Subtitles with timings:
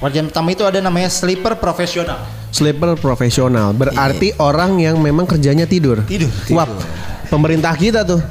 [0.00, 2.24] Pekerjaan pertama itu ada namanya sleeper profesional.
[2.48, 6.00] Sleeper profesional berarti orang yang memang kerjanya tidur.
[6.08, 6.32] Tidur.
[6.56, 6.64] Wah,
[7.28, 8.24] pemerintah kita tuh.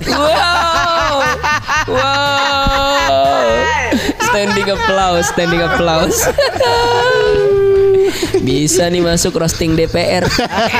[1.09, 1.25] Wow.
[1.89, 3.25] Wow.
[4.29, 6.17] Standing applause, standing applause.
[8.45, 10.21] Bisa nih masuk roasting DPR.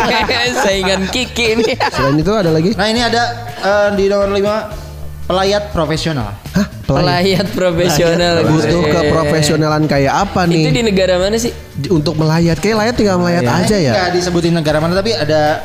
[0.64, 1.74] Saingan Kiki nih.
[1.90, 2.78] Selain itu ada lagi?
[2.78, 3.24] Nah ini ada
[3.58, 6.30] eh, di nomor 5 pelayat profesional.
[6.54, 6.68] Hah,
[6.98, 8.34] Pelayat profesional.
[8.50, 8.94] Butuh Buset.
[8.98, 10.84] keprofesionalan kayak apa Itu di nih?
[10.90, 11.54] negara mana sih?
[11.94, 13.94] Untuk melayat, kayak layat tinggal melayat aja ya.
[13.94, 15.62] Nggak disebutin negara mana tapi ada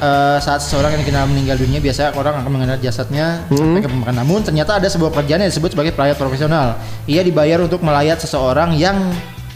[0.00, 4.16] eh, saat seseorang yang dikenal meninggal dunia biasa orang akan mengenal jasadnya sampai ke pemakaman.
[4.16, 6.80] Namun ternyata ada sebuah pekerjaan yang disebut sebagai pelayat profesional.
[7.04, 8.96] Ia dibayar untuk melayat seseorang yang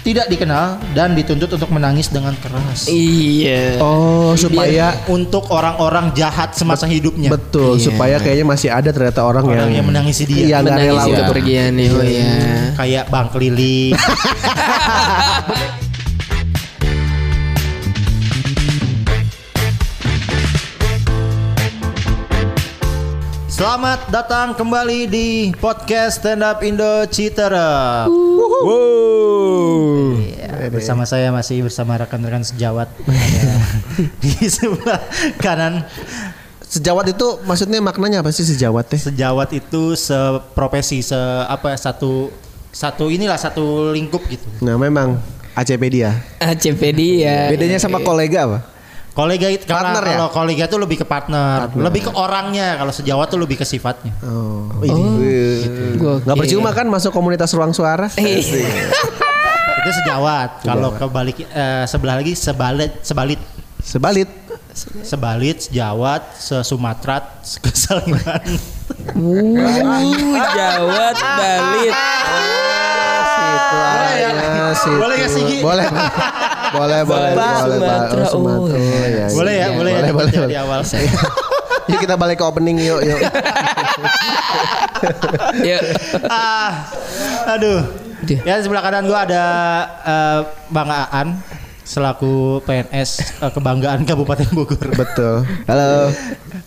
[0.01, 2.89] tidak dikenal dan dituntut untuk menangis dengan keras.
[2.89, 3.77] Iya.
[3.85, 7.29] Oh, supaya Untuk orang-orang jahat semasa hidupnya.
[7.29, 7.85] betul, Iya.
[7.93, 10.57] supaya kayaknya masih ada ternyata orang, Orang yang menangisi dia.
[10.57, 11.89] Iya, nggak rela Menangisi untuk kepergian nih.
[11.93, 12.33] Oh iya.
[12.81, 13.93] Kayak Bang Keliling.
[23.51, 28.09] Selamat datang kembali di podcast Stand Up Indo Citerep.
[30.21, 33.43] Iya, bersama saya masih bersama rekan-rekan sejawat Ya.
[34.23, 35.01] di sebelah
[35.41, 35.85] kanan.
[36.71, 39.01] Sejawat itu maksudnya maknanya apa sih sejawat teh?
[39.01, 41.19] Sejawat itu seprofesi, se
[41.51, 42.31] apa satu
[42.71, 44.47] satu inilah satu lingkup gitu.
[44.63, 45.19] Nah, memang
[45.59, 46.15] ACP dia.
[46.39, 47.51] ACP dia.
[47.51, 48.59] Bedanya sama kolega apa?
[49.11, 50.17] Kolega itu Partner ya?
[50.17, 52.79] kalau kolega itu lebih ke partner, lebih ke orangnya.
[52.79, 54.15] Kalau sejawat tuh lebih ke sifatnya.
[54.23, 56.23] Oh, Gokil.
[56.23, 58.07] nggak percuma kan masuk komunitas ruang suara?
[58.15, 58.39] Eh,
[59.81, 60.63] Itu sejawat.
[60.63, 63.41] Kalau kebalik eh, sebelah lagi sebalit, sebalit,
[63.81, 64.29] Sebalit.
[65.03, 67.25] sebalit, sejawat, sesumatrat,
[67.59, 68.45] kesalingan.
[69.11, 71.95] Uh, Jawat Balit.
[73.31, 74.97] Situ arahnya, situ.
[74.97, 75.57] Boleh nggak sih, Gi?
[75.61, 75.87] Boleh.
[76.73, 77.79] Boleh, boleh, boleh.
[77.81, 78.75] Sumatera, Oh, Sumatera.
[78.75, 79.09] oh, Oh, iya.
[79.21, 79.69] ya, boleh ya, ya.
[79.73, 80.13] boleh, ya.
[80.13, 80.59] boleh, Di boleh.
[80.59, 80.81] awal.
[81.87, 83.19] Yuk kita balik ke opening yuk, yuk.
[85.61, 85.79] Ya.
[86.29, 86.87] ah,
[87.49, 87.83] aduh.
[88.45, 89.45] Ya di sebelah kanan gua ada
[90.05, 90.39] eh,
[90.69, 91.41] Bang Aan
[91.91, 94.95] selaku PNS eh, kebanggaan Kabupaten Bogor.
[94.95, 95.43] Betul.
[95.67, 96.15] Halo.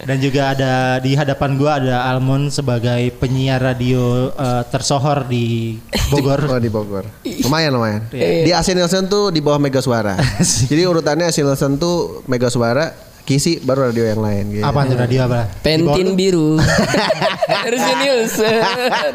[0.03, 5.79] Dan juga ada di hadapan gua ada Almond sebagai penyiar radio eh, tersohor di
[6.11, 6.43] Bogor.
[6.51, 7.07] Oh di Bogor.
[7.23, 8.03] Lumayan lumayan.
[8.11, 10.19] Di AC Nielsen tuh di bawah Mega Suara.
[10.69, 12.91] Jadi urutannya AC Nielsen tuh Mega Suara,
[13.23, 14.67] Kisi baru radio yang lain gitu.
[14.67, 15.47] Apa tuh radio apa?
[15.63, 16.59] Pentin biru.
[17.63, 18.59] Harusnya Nielsen.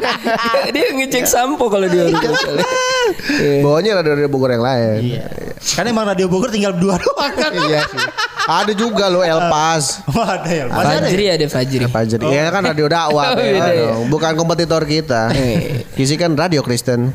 [0.73, 2.09] dia ngecek sampo kalau dia
[3.63, 4.99] Bawahnya radio-radio Bogor yang lain.
[5.17, 5.27] Iya.
[5.75, 7.51] Kan emang radio Bogor tinggal dua doang kan?
[7.51, 7.99] Iya sih.
[8.49, 10.01] Ada juga loh Elpas.
[10.09, 10.65] Oh, ada ya.
[10.65, 10.73] Ya?
[10.73, 11.85] Fajri ada Fajri.
[11.85, 12.25] Fajri.
[12.27, 13.31] Iya kan radio dakwah.
[13.37, 13.83] Oh, ya, beda ya.
[13.93, 14.09] dong.
[14.09, 15.29] Bukan kompetitor kita.
[15.93, 17.13] Kisi kan radio Kristen.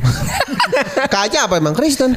[1.12, 2.14] Kayaknya apa emang Kristen?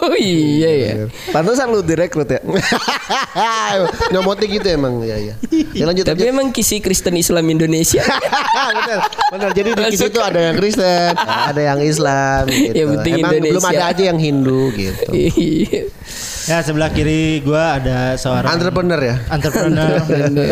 [0.00, 0.92] Oh iya ya.
[1.30, 2.40] Pantesan lu direkrut ya?
[4.12, 5.02] Nyomotnya gitu emang.
[5.02, 5.34] Ya ya.
[5.72, 6.32] Ya lanjut Tapi aja.
[6.32, 8.02] emang kisi Kristen Islam Indonesia.
[8.76, 8.98] bener,
[9.30, 9.50] bener.
[9.54, 12.74] Jadi di Kisi itu ada yang Kristen, ada yang Islam gitu.
[12.74, 13.70] Yang penting Emang belum Indonesia.
[13.76, 15.10] ada aja yang Hindu gitu.
[16.50, 19.22] Ya sebelah kiri gua ada seorang Entrepreneur ya?
[19.30, 20.02] entrepreneur,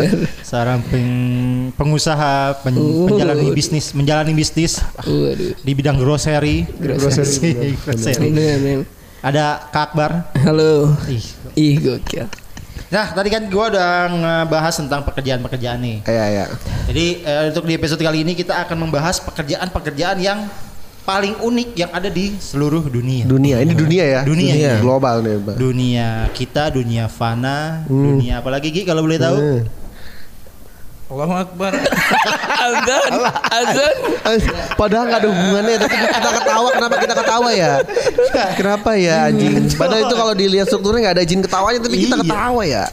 [0.47, 5.59] seorang peng- pengusaha, pen- penjalani bisnis, menjalani bisnis Waduh.
[5.59, 6.63] di bidang grocery.
[6.71, 7.75] Grocery.
[7.83, 8.31] grocery.
[8.31, 8.87] Bener.
[9.19, 10.31] Ada Kak Akbar.
[10.39, 10.95] Halo.
[11.11, 11.25] Ih.
[11.59, 12.31] Ih gokil.
[12.89, 15.97] Nah, tadi kan gua udah ngebahas tentang pekerjaan-pekerjaan nih.
[16.07, 16.45] Iya iya.
[16.87, 20.47] Jadi eh, untuk di episode kali ini kita akan membahas pekerjaan-pekerjaan yang
[21.09, 23.25] paling unik yang ada di seluruh dunia.
[23.25, 24.21] Dunia, ini dunia ya?
[24.21, 24.73] Dunia, iya.
[24.77, 25.57] Global nih, Bang.
[25.57, 29.37] Dunia kita, dunia fana, dunia apalagi Gi kalau boleh tahu?
[29.41, 29.78] Hmm.
[31.09, 31.73] Allahu Akbar.
[32.69, 33.11] Azan.
[33.49, 33.95] Azan.
[34.77, 37.73] Padahal nggak ada hubungannya tapi kita ketawa kenapa kita ketawa ya?
[38.53, 39.73] Kenapa ya anjing?
[39.73, 42.21] Padahal itu kalau dilihat strukturnya nggak ada izin ketawanya tapi kita Iya.
[42.21, 42.83] ketawa ya.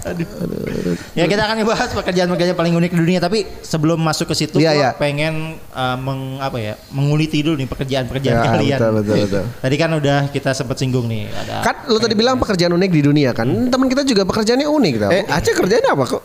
[1.13, 4.71] Ya kita akan membahas pekerjaan-pekerjaan paling unik di dunia tapi sebelum masuk ke situ Iya,
[4.71, 4.91] gua iya.
[4.97, 5.35] pengen
[5.71, 8.79] uh, meng, apa ya menguliti dulu nih pekerjaan-pekerjaan Ya, kalian.
[8.79, 9.45] betul, betul, betul.
[9.65, 13.03] Tadi kan udah kita sempat singgung nih ada Kan lu tadi bilang pekerjaan unik di
[13.03, 13.45] dunia kan?
[13.69, 15.11] Teman kita juga pekerjaannya unik tau.
[15.11, 16.23] eh, Aceh kerjanya apa kok?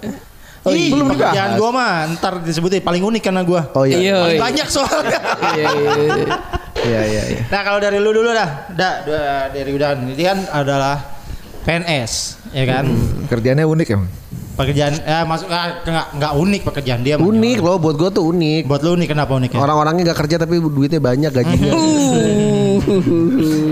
[0.69, 3.65] Ih, belum pekerjaan gua mah ntar disebutin paling unik karena gua.
[3.73, 3.97] Oh iya.
[3.97, 4.17] Iya.
[4.21, 4.43] Paling iya.
[4.45, 5.19] banyak soalnya.
[5.57, 6.37] Iya, iya.
[6.81, 7.41] Iya iya iya.
[7.49, 10.97] Nah kalau dari lu dulu dah, da, da- dari Udan ini kan adalah
[11.65, 12.85] PNS, ya kan?
[13.29, 14.09] Kerjanya unik emang.
[14.51, 17.15] Pekerjaan, ya masuk ah, nggak nggak unik pekerjaan dia.
[17.17, 18.69] Unik loh buat gua tuh unik.
[18.69, 19.59] Buat lu nih kenapa unik ya?
[19.61, 21.71] Orang-orangnya nggak kerja tapi duitnya banyak gajinya.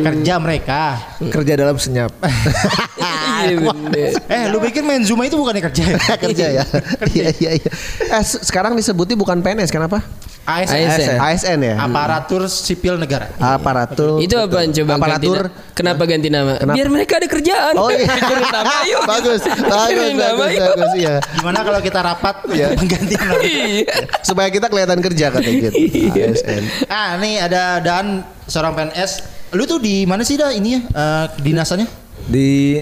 [0.06, 0.82] Kerja mereka.
[1.18, 2.14] Kerja dalam senyap.
[3.42, 4.10] Iya.
[4.26, 5.84] Eh, lu pikir main Zuma itu bukannya kerja?
[5.86, 5.98] ya?
[6.24, 6.64] kerja ya.
[7.08, 7.72] Iya iya iya.
[8.10, 10.04] Eh se- sekarang disebutnya bukan PNS kenapa?
[10.44, 10.82] ASN.
[10.82, 11.18] ASN.
[11.20, 11.76] ASN ya.
[11.78, 13.30] Aparatur Sipil Negara.
[13.38, 14.18] Aparatur.
[14.18, 15.46] Itu apaan coba Aparatur.
[15.46, 15.78] ganti?
[15.78, 16.58] Kenapa ganti nama?
[16.58, 16.74] Kenapa?
[16.74, 17.74] Biar mereka ada kerjaan.
[17.76, 18.10] Oh iya.
[18.50, 19.02] Nama yuk.
[19.06, 20.66] bagus, bagus, nama, bagus, yuk.
[20.74, 21.16] bagus, iya.
[21.38, 22.68] Gimana kalau kita rapat Iya.
[22.74, 23.34] mengganti nama?
[23.40, 23.94] Iya.
[24.20, 25.70] Supaya kita kelihatan kerja kata gitu.
[26.18, 26.64] ASN.
[26.88, 28.06] Ah, nih ada Dan
[28.44, 29.12] seorang PNS.
[29.50, 30.82] Lu tuh di mana sih dah ini ya?
[30.84, 31.86] eh, dinasannya?
[32.26, 32.82] Di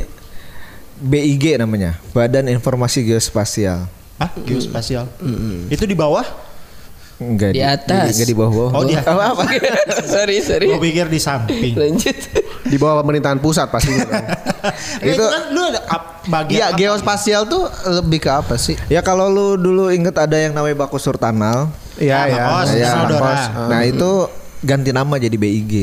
[0.99, 3.85] BIG namanya, Badan Informasi Geospasial.
[4.17, 4.29] Hah?
[4.39, 5.05] Geospasial.
[5.67, 6.25] Itu di bawah?
[7.17, 8.13] Enggak Di atas.
[8.13, 8.69] Enggak di bawah.
[8.71, 9.09] Oh, di atas.
[9.09, 9.43] Apa, apa?
[10.13, 10.69] sorry, sorry.
[10.69, 11.73] Gue pikir di samping.
[11.73, 12.13] Lanjut.
[12.63, 13.89] Di bawah pemerintahan pusat pasti.
[13.89, 14.05] Nah,
[15.01, 15.81] itu, Itu- kan lu ada
[16.27, 16.77] bagian Iya, apa?
[16.77, 18.77] geospasial tuh lebih ke apa sih?
[18.85, 21.73] Ya kalau lu dulu inget ada yang namanya Bakus Surtanal.
[21.97, 22.25] Iya, Ah.
[22.29, 23.17] Bakos, Saudara.
[23.17, 23.41] Bakos.
[23.65, 24.09] Nah, itu
[24.61, 25.73] ganti nama jadi BIG.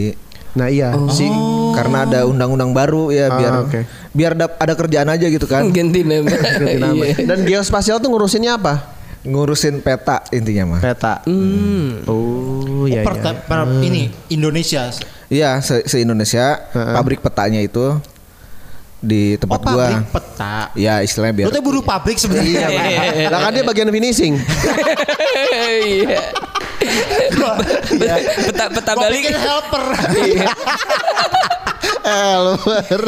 [0.55, 0.95] Nah, iya.
[1.11, 1.27] Si
[1.75, 3.81] Karena ada undang-undang baru ya Ah, biar oke.
[4.15, 5.67] Biar dap- ada kerjaan aja gitu kan.
[5.69, 6.31] Ganti nama.
[6.55, 7.05] ganti nama.
[7.05, 7.27] Iya.
[7.27, 8.95] Dan geospasial tuh ngurusinnya apa?
[9.25, 10.81] Ngurusin peta intinya mah.
[10.81, 11.25] Peta.
[11.25, 12.05] Hmm.
[12.05, 13.33] Oh, iya per, iya.
[13.35, 14.93] per- ini Indonesia.
[15.27, 16.95] Iya, se, Indonesia Heeh.
[16.95, 17.99] pabrik petanya itu
[19.01, 19.73] di Oh, tempat gua.
[19.89, 20.57] pabrik peta.
[20.77, 22.69] Ya, istilahnya biar Lu tuh buruh pabrik sebenarnya.
[22.69, 24.37] Iya, Lah kan dia bagian finishing.
[25.57, 26.21] Iya.
[28.45, 29.25] Peta peta balik.
[29.25, 29.85] pikir helper.
[32.05, 33.03] Elmer.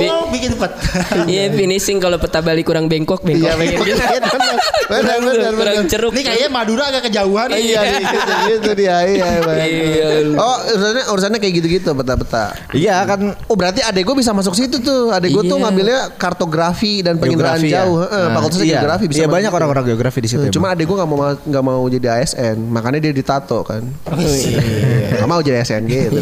[0.00, 0.78] Oh, bikin peta.
[1.30, 3.50] Iya finishing kalau peta balik kurang bengkok bengkok.
[3.50, 4.56] Iya, benar.
[4.90, 5.86] Benar, Kurang, benar, kurang benar.
[5.86, 6.10] ceruk.
[6.10, 7.48] Ini kayaknya Madura agak kejauhan.
[7.52, 8.96] Iya, gitu, gitu dia.
[9.02, 9.28] Iya.
[9.60, 10.08] Iya.
[10.34, 12.54] Oh, urusannya urusannya kayak gitu-gitu peta-peta.
[12.72, 15.10] Iya kan Oh berarti adek gue bisa masuk situ tuh.
[15.10, 15.62] Adek gue tuh Iya.
[15.62, 17.82] ngambilnya kartografi dan penginderaan ya.
[17.82, 18.02] jauh.
[18.02, 18.72] Heeh, Nah, fakultas iya.
[18.76, 19.18] geografi bisa.
[19.20, 20.44] Iya banyak orang-orang geografi di situ.
[20.50, 23.82] Cuma adek gue nggak mau nggak mau jadi ASN, makanya dia ditato kan.
[24.06, 26.18] Nggak mau jadi ASN gitu.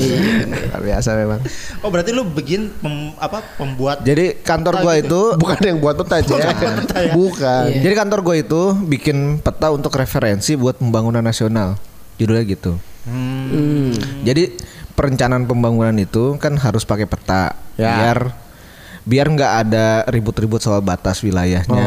[0.79, 1.41] Biasa memang.
[1.81, 6.35] Oh, berarti lu pem- apa pembuat Jadi kantor gua itu Bukan yang buat peta aja.
[7.19, 7.63] Bukan.
[7.75, 7.83] Iya.
[7.83, 11.75] Jadi kantor gue itu bikin peta untuk referensi buat pembangunan nasional.
[12.17, 12.79] Judulnya gitu.
[13.05, 13.95] Hmm.
[14.23, 14.55] Jadi
[14.95, 17.95] perencanaan pembangunan itu kan harus pakai peta Ya.
[17.95, 18.19] biar
[19.07, 21.87] biar nggak ada ribut-ribut soal batas wilayahnya.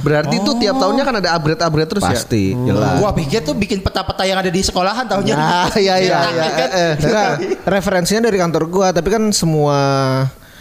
[0.00, 2.16] Berarti itu tiap tahunnya kan ada upgrade-upgrade terus ya.
[2.16, 2.98] Pasti jelas.
[2.98, 5.36] Gua pikir tuh bikin peta-peta yang ada di sekolahan tahunnya.
[5.36, 6.48] Ah, iya iya iya.
[6.48, 6.68] kan?
[6.72, 7.54] eh, eh.
[7.68, 9.76] Referensinya dari kantor gua, tapi kan semua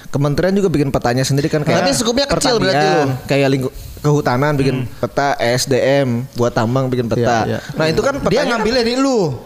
[0.10, 3.02] kementerian juga bikin petanya sendiri kan kayak Tapi skupnya kecil berarti lu.
[3.26, 7.46] kayak lingkup kehutanan bikin peta ESDM buat tambang bikin peta.
[7.46, 7.60] Iya, iya.
[7.74, 9.38] Nah, itu kan Dia ngambil dari lu.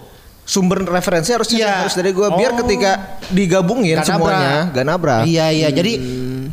[0.43, 1.71] sumber referensi harusnya Iya.
[1.81, 2.59] harus dari gua biar Oh.
[2.59, 2.91] ketika
[3.29, 4.75] digabungin Gak semuanya nabrak.
[4.75, 5.21] gak nabrak.
[5.23, 5.69] Iya iya.
[5.71, 5.93] Jadi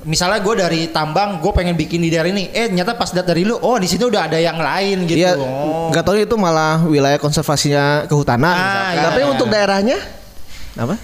[0.00, 2.50] misalnya gue dari tambang, gue pengen bikin di daerah ini.
[2.50, 5.18] Eh ternyata pas lihat dari lu, oh di sini udah ada yang lain gitu.
[5.18, 5.90] Iya, Oh.
[5.90, 8.54] nggak tahu itu malah wilayah konservasinya kehutanan.
[8.54, 9.02] Ah, iya.
[9.06, 9.98] Tapi untuk daerahnya
[10.72, 10.94] Apa?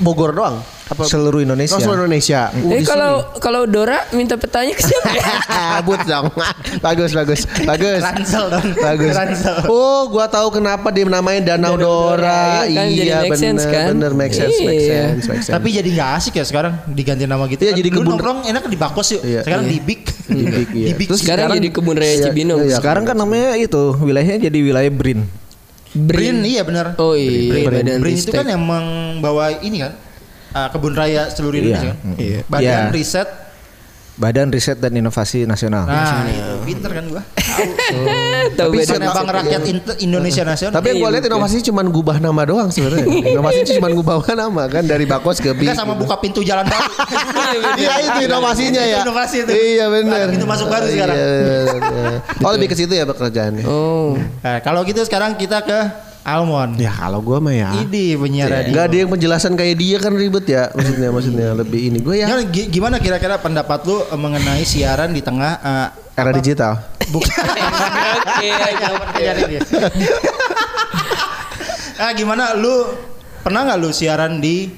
[0.00, 0.64] Bogor doang.
[0.90, 1.70] Apa Seluruh Indonesia.
[1.70, 2.50] Oh, seluruh Indonesia.
[2.50, 5.06] Uh, Eh di kalau kalau Dora minta petanya ke siapa?
[5.14, 5.86] sini.
[5.86, 6.26] But dong.
[6.84, 8.02] bagus bagus bagus.
[8.02, 8.66] Ransel dong.
[8.74, 9.12] Bagus.
[9.12, 9.56] Ransel.
[9.66, 12.66] Oh, gua tahu kenapa dia namanya Danau Dora.
[12.66, 13.86] Iya kan, jadi Iya make bener, sense kan?
[13.88, 14.98] bener make sense, make Iya.
[15.14, 15.54] sense, make sense.
[15.54, 17.62] Tapi jadi nggak asik ya sekarang diganti nama gitu.
[17.62, 17.78] Iya, kan.
[17.78, 19.22] jadi Dulu kebun- nongkrong enak di Bakos yuk.
[19.22, 19.40] Iya.
[19.42, 19.70] Sekarang Iya.
[19.70, 20.00] di Big.
[20.26, 20.86] Di Big, iya.
[20.86, 21.06] Di Big.
[21.06, 22.60] Terus Sekarang sekarang- jadi kebun raya Iya, Cibinong.
[22.66, 22.76] iya.
[22.76, 25.22] Sekarang kan namanya itu wilayahnya jadi wilayah Brin.
[25.90, 26.98] Brin iya benar.
[26.98, 28.42] Oh iya, Brin, Badan Brin itu Ristek.
[28.42, 29.94] kan yang membawa ini kan.
[30.52, 32.14] Uh, kebun raya seluruh Indonesia kan.
[32.16, 32.40] Iya.
[32.46, 32.94] Badan Iya.
[32.94, 33.28] riset.
[34.20, 35.88] Badan Riset dan Inovasi Nasional.
[35.88, 37.24] Nah, itu pinter kan gua.
[38.52, 39.62] Tahu Tapi Bang Rakyat
[40.04, 40.76] Indonesia Nasional.
[40.76, 43.08] Tapi yang gue Iya, lihat inovasi cuma ngubah nama doang sebenarnya.
[43.32, 45.56] inovasi cuma ngubah nama kan dari Bakos ke.
[45.56, 46.92] Enggak sama buka pintu jalan baru.
[47.80, 48.98] Iya itu inovasinya ya.
[49.08, 49.52] Inovasi itu.
[49.56, 50.26] Iya benar.
[50.28, 51.16] Pintu masuk baru sekarang.
[51.16, 52.12] Iya, bener.
[52.44, 53.64] Oh lebih ke situ ya pekerjaannya.
[53.64, 54.20] Oh.
[54.44, 55.78] Nah, kalau gitu sekarang kita ke
[56.20, 56.76] Almond.
[56.76, 57.72] Ya kalau gue mah ya.
[57.72, 58.72] Ini penyiar radio.
[58.76, 62.28] Gak ada yang penjelasan kayak dia kan ribet ya maksudnya maksudnya lebih ini gue ya
[62.28, 65.88] Gimana, gi- gimana kira-kira pendapat lu eh, mengenai siaran di tengah eh,
[66.20, 66.36] era apa?
[66.36, 66.72] digital.
[67.10, 67.30] Bukan.
[68.20, 69.20] Oke, oke.
[72.00, 72.86] ah, gimana lu
[73.40, 74.68] pernah nggak lu siaran di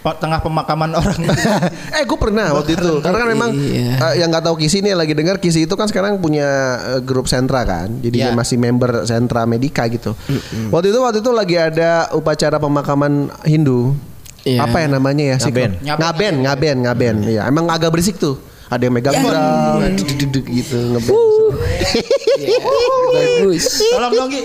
[0.00, 1.20] tengah pemakaman orang?
[1.96, 3.04] eh gue pernah waktu itu.
[3.04, 3.92] Karena kan memang Iya.
[4.00, 6.48] eh, yang nggak tahu Kisi nih lagi dengar Kisi itu kan sekarang punya
[6.96, 8.00] eh, grup sentra kan.
[8.00, 8.32] Jadi Iya.
[8.32, 10.16] dia masih member sentra Medika gitu.
[10.72, 13.92] Waktu itu waktu itu lagi ada upacara pemakaman Hindu.
[14.40, 14.64] Iya.
[14.64, 15.84] apa ya namanya ya sih Ngaben.
[15.84, 16.34] ngaben.
[16.48, 18.40] Ngaben ngaben iya emang agak berisik tuh.
[18.72, 21.20] Ada yang megang drum duduk gitu ngeband.
[23.12, 23.84] Bagus.
[23.84, 24.42] Tolong dong Gi.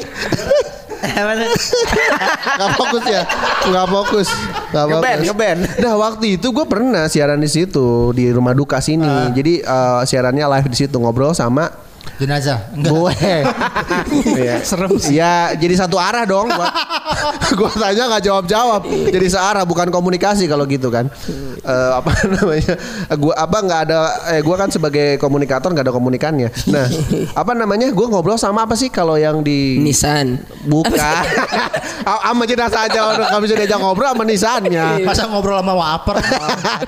[2.60, 3.22] Gak fokus ya?
[3.70, 4.28] Gak fokus
[4.76, 5.60] Gak Ngeband, ngeband.
[5.88, 9.32] Nah waktu itu gue pernah siaran di situ Di rumah duka sini.
[9.32, 11.72] Jadi eh, siarannya live di situ Ngobrol sama
[12.16, 12.72] Jenazah.
[12.72, 12.92] Enggak.
[12.92, 13.14] Gue.
[14.36, 14.62] Iya.
[14.64, 16.48] Serem Ya jadi satu arah dong.
[16.48, 16.68] Gua,
[17.60, 18.82] gua tanya nggak jawab jawab.
[18.88, 21.10] Jadi searah bukan komunikasi kalau gitu kan.
[21.66, 22.74] Eh, apa namanya?
[23.18, 23.98] Gua apa nggak ada?
[24.38, 26.50] Eh gua kan sebagai komunikator nggak ada komunikannya.
[26.72, 26.88] Nah
[27.34, 27.92] apa namanya?
[27.92, 30.38] Gua ngobrol sama apa sih kalau yang di Nisan.
[30.66, 30.98] bukan
[32.06, 34.86] sama jenazah aja orang kalau bisa diajak ngobrol sama nisannya.
[35.06, 36.16] Masa ngobrol sama waper.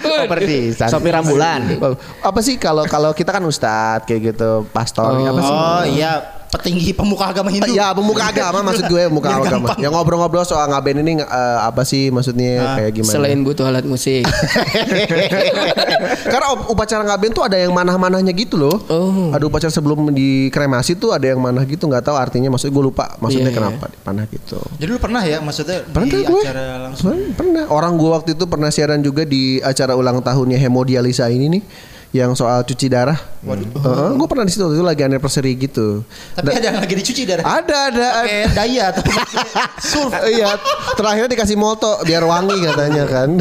[0.01, 0.57] Seperti
[0.89, 1.77] Sopir ambulan.
[2.22, 5.50] Apa sih kalau kalau kita kan ustadz kayak gitu, pastor apa sih?
[5.50, 6.12] Oh iya,
[6.47, 7.71] petinggi pemuka agama Hindu.
[7.71, 9.51] Ya pemuka agama maksud gue pemuka Biar agama.
[9.67, 9.77] gampang.
[9.79, 11.25] Yang ngobrol-ngobrol soal ngaben ini eh,
[11.59, 13.13] apa sih maksudnya kayak gimana?
[13.13, 14.24] Selain butuh alat musik.
[16.27, 18.75] Karena up- upacara ngaben tuh ada yang manah-manahnya gitu loh.
[18.88, 19.31] Oh.
[19.31, 23.15] Ada upacara sebelum dikremasi tuh ada yang manah gitu nggak tahu artinya maksud gue lupa
[23.17, 24.59] maksudnya Iya, kenapa panah gitu.
[24.77, 26.41] Jadi lu pernah ya maksudnya Pernah di gue.
[26.41, 27.15] acara langsung?
[27.33, 27.63] Pernah.
[27.67, 31.63] Orang gue waktu itu pernah siaran juga di acara ulang tahunnya hemodialisa ini nih
[32.17, 33.17] yang soal cuci darah.
[33.45, 34.17] Waduh.
[34.17, 36.01] gue pernah di situ waktu itu lagi anniversary gitu.
[36.33, 37.45] Tapi ada yang lagi dicuci darah.
[37.45, 38.07] Ada ada.
[38.25, 39.03] Pakai daya atau
[39.93, 40.12] surf.
[40.25, 40.57] Iya,
[40.97, 43.38] terakhirnya dikasih molto biar wangi katanya kan.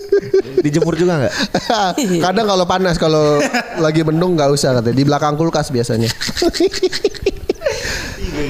[0.64, 1.34] Dijemur juga nggak?
[2.26, 3.38] Kadang kalau panas kalau
[3.78, 6.10] lagi mendung nggak usah katanya di belakang kulkas biasanya.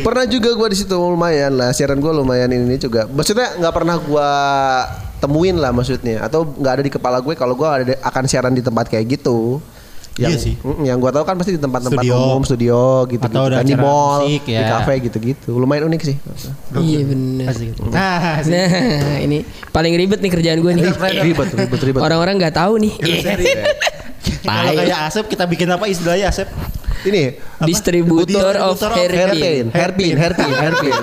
[0.03, 3.07] Pernah juga gua di situ lumayan lah siaran gua lumayan ini juga.
[3.07, 4.31] Maksudnya nggak pernah gua
[5.17, 8.61] temuin lah maksudnya atau nggak ada di kepala gue kalau gua ada akan siaran di
[8.61, 9.65] tempat kayak gitu.
[10.17, 10.55] Yang, Iya sih.
[10.65, 12.17] Mm, yang gua tahu kan pasti di tempat-tempat Studio.
[12.17, 14.81] umum, studio gitu, Atau ada kan di mall, musik, di ya.
[14.81, 15.53] kafe gitu-gitu.
[15.61, 16.17] Lumayan unik sih.
[16.73, 17.53] Iya benar.
[17.93, 18.49] Nah, asik.
[18.49, 19.45] Nah, ini
[19.77, 20.89] paling ribet nih kerjaan gue nih.
[21.21, 22.01] ribet, ribet, ribet.
[22.01, 22.93] Orang-orang nggak tahu nih.
[24.43, 26.49] Kalau kayak Asep kita bikin apa istilahnya Asep?
[27.03, 29.65] Ini Distributor of Distributor of hairpin.
[29.71, 30.95] hairpin, hairpin, hairpin.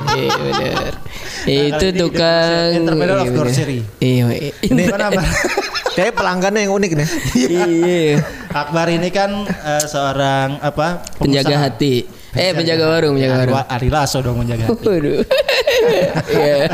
[1.46, 3.80] Itu tukang Intermediate of grocery.
[3.98, 4.26] Iya.
[4.62, 5.28] Ini mana Bang?
[5.96, 7.08] Kayak pelanggannya yang unik nih.
[7.38, 8.02] Iya.
[8.50, 11.06] Akbar ini kan eh, seorang apa?
[11.16, 11.66] Penjaga pengusaha.
[11.70, 11.96] hati.
[12.34, 13.58] Eh penjaga warung, penjaga warung.
[13.62, 14.82] Ari- Ari Lasso dong menjaga hati.
[14.82, 15.22] Waduh.
[16.34, 16.66] Iya.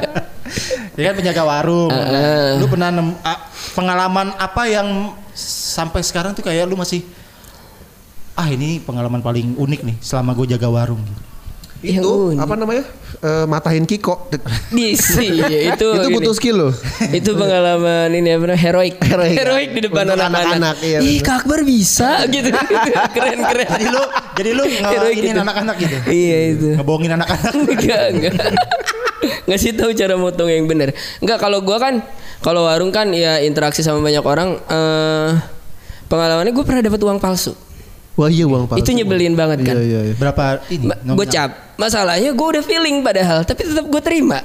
[0.96, 1.92] Dia kan penjaga warung.
[1.92, 2.58] Heeh.
[2.58, 3.40] Lu pernah nem- ah,
[3.74, 5.12] pengalaman apa yang
[5.70, 7.06] sampai sekarang tuh kayak lu masih
[8.34, 11.04] ah ini pengalaman paling unik nih selama gue jaga warung.
[11.80, 12.42] Itu unik.
[12.42, 12.84] apa namanya
[13.20, 14.32] Eh, matahin Kiko
[14.70, 16.16] Disi, iya, itu itu ini.
[16.16, 16.74] butuh skill loh
[17.10, 19.70] itu pengalaman ini apa namanya heroik Heroik.
[19.76, 21.20] di depan anak-anak iya, ih.
[21.20, 22.48] Kak Akbar bisa gitu
[23.16, 24.04] keren keren Jadi lu
[24.36, 25.42] jadi lu Heroik ngelakinin gitu.
[25.42, 25.96] anak-anak gitu.
[26.08, 27.52] iya itu Ngebohongin anak-anak.
[27.60, 28.34] enggak enggak
[29.46, 31.94] ngasih tahu cara motong yang benar enggak kalau gua kan
[32.40, 35.30] kalau warung kan ya interaksi sama banyak orang eh
[36.10, 37.54] pengalamannya gue pernah dapat uang palsu.
[38.14, 38.82] Wah iya uang palsu.
[38.82, 39.76] Itu nyebelin banget kan?
[39.76, 40.14] Iya iya iya.
[40.14, 40.86] Berapa ini?
[40.86, 41.18] Ma- nominal?
[41.22, 44.42] gocap masalahnya gue udah feeling padahal tapi tetap gue terima.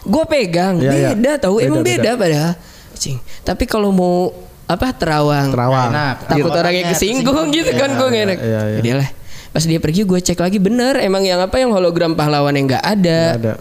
[0.00, 1.08] Gue pegang Iya, iya.
[1.10, 2.52] beda tahu emang Beda, beda, padahal.
[2.94, 3.16] Cing.
[3.42, 4.30] tapi kalau mau
[4.64, 5.50] apa terawang.
[5.50, 5.90] Terawang.
[5.90, 6.16] Enak.
[6.26, 6.58] takut Iya.
[6.58, 7.48] orang yang kesinggung Tersinggung.
[7.50, 8.38] gitu kan gue gak enak.
[8.38, 8.76] iya, iya.
[8.78, 9.08] Jadi lah.
[9.50, 10.94] Pas dia pergi gue cek lagi bener.
[10.96, 13.20] Emang yang apa yang hologram pahlawan yang nggak ada.
[13.34, 13.54] Nggak ada.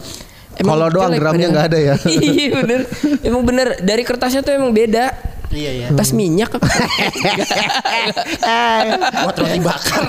[0.56, 1.96] Emang kalau doang gramnya nggak ada ya.
[2.30, 2.80] Iya bener.
[3.24, 3.68] Emang bener.
[3.80, 5.10] Dari kertasnya tuh emang beda
[5.50, 5.88] Iya iya.
[5.98, 6.70] tas minyak apa
[9.26, 10.02] Buat roti bakar.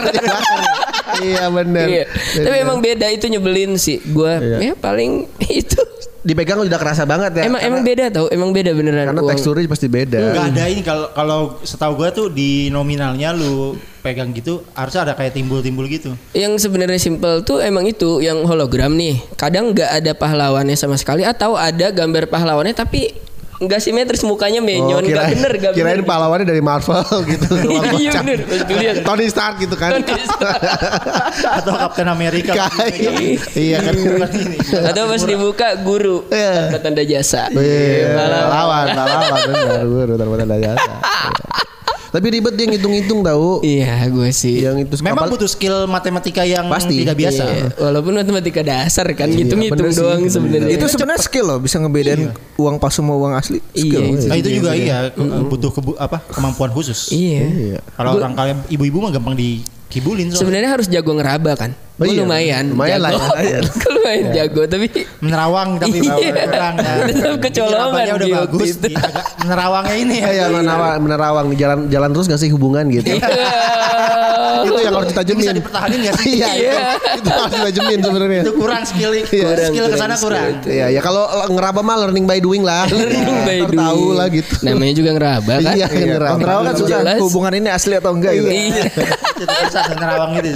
[1.25, 2.05] iya bener iya.
[2.37, 4.57] tapi emang beda itu nyebelin sih gue Iya.
[4.63, 5.81] ya paling itu
[6.21, 9.31] dipegang udah kerasa banget ya emang karena, emang beda tau emang beda beneran karena uang.
[9.33, 14.33] teksturnya pasti beda Gak ada ini kalau kalau setahu gue tuh di nominalnya lu pegang
[14.33, 16.17] gitu harusnya ada kayak timbul-timbul gitu.
[16.33, 21.25] yang sebenarnya simple tuh emang itu yang hologram nih kadang nggak ada pahlawannya sama sekali
[21.25, 23.13] atau ada gambar pahlawannya tapi
[23.61, 27.49] nggak simetris mukanya menyon nggak kirain- bener nggak Oh, kirain bener pahlawannya dari Marvel gitu
[27.52, 28.23] doang Iya, kocak.
[28.25, 28.95] bener.
[29.05, 30.61] Tony Stark gitu kan Tony Stark.
[31.61, 32.57] Atau Captain America.
[32.57, 34.57] Kayak- iya kan Bukan ini.
[34.64, 36.81] atau pas dibuka guru Iya.
[36.81, 38.49] tanda jasa Iya, Pahlawan.
[38.49, 40.93] pahlawan, pahlawan, benar, guru, tanda jasa.
[42.11, 42.12] Iya.
[42.12, 43.62] Tapi ribet dia ngitung-ngitung tahu.
[43.62, 47.00] iya gue sih Yang itu Memang kapal- butuh skill matematika yang Pasti.
[47.00, 47.43] tidak biasa.
[47.45, 51.59] Iya, walaupun matematika dasar kan Iya, hitung-hitung bener sih, doang sebenarnya Itu sebenarnya skill loh,
[51.59, 52.23] bisa ngebedain
[52.57, 53.62] uang palsu sama uang asli.
[53.71, 54.02] Iya, Skill.
[54.12, 54.26] itu.
[54.26, 54.97] Nah, itu juga iya
[55.40, 57.09] butuh kebu apa kemampuan khusus.
[57.11, 60.40] iya Kalau orang kalian ibu-ibu mah gampang dikibulin soalnya.
[60.40, 63.28] sebenarnya harus jago ngeraba kan Oh Gue iya, lumayan lumayan lah jago.
[63.37, 63.59] ya.
[63.61, 64.87] Gue lumayan jago tapi
[65.21, 66.33] menerawang tapi Iya.
[66.49, 66.92] kurang ya.
[67.12, 68.69] Tetap kecolongan Jadi udah di bagus.
[68.71, 68.80] itu.
[68.83, 70.28] di- agak menerawangnya ini ya.
[70.33, 73.04] Iya, menerawang, menerawang jalan jalan terus gak sih hubungan gitu.
[74.61, 75.40] itu yang harus ditajemin.
[75.42, 76.33] Bisa dipertahanin gak sih?
[76.37, 76.78] Iya, itu,
[77.16, 78.42] itu harus ditajemin sebenarnya.
[78.42, 79.25] Itu kurang skill Iya.
[79.62, 80.49] skill ke sana kurang.
[80.64, 82.85] Iya, ya kalau ngeraba mah learning by doing lah.
[82.87, 83.76] Learning by doing.
[83.78, 84.52] Tahu lah gitu.
[84.62, 85.73] Namanya juga ngeraba kan.
[85.75, 86.33] Iya, ngeraba.
[86.35, 88.49] Kontrol kan susah hubungan ini asli atau enggak gitu.
[88.49, 88.83] Iya.
[89.37, 90.50] Itu susah tuh nerawang itu.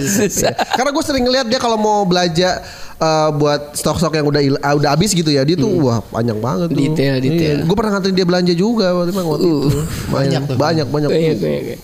[0.74, 2.62] Karena gue sering ngeliat dia kalau mau belanja
[2.94, 6.38] eh, buat stok-stok yang udah il- ah, udah habis gitu ya, dia tuh wah panjang
[6.38, 6.78] banget tuh.
[6.78, 6.94] Hmm.
[6.94, 7.56] Detail, detail.
[7.60, 9.18] Gue pernah nganterin dia belanja juga waktu itu.
[9.20, 9.50] waktu itu.
[9.50, 10.56] Uh, Banyak banyak tuh.
[10.56, 11.10] Banyak banyak.
[11.10, 11.78] Banyak, banyak.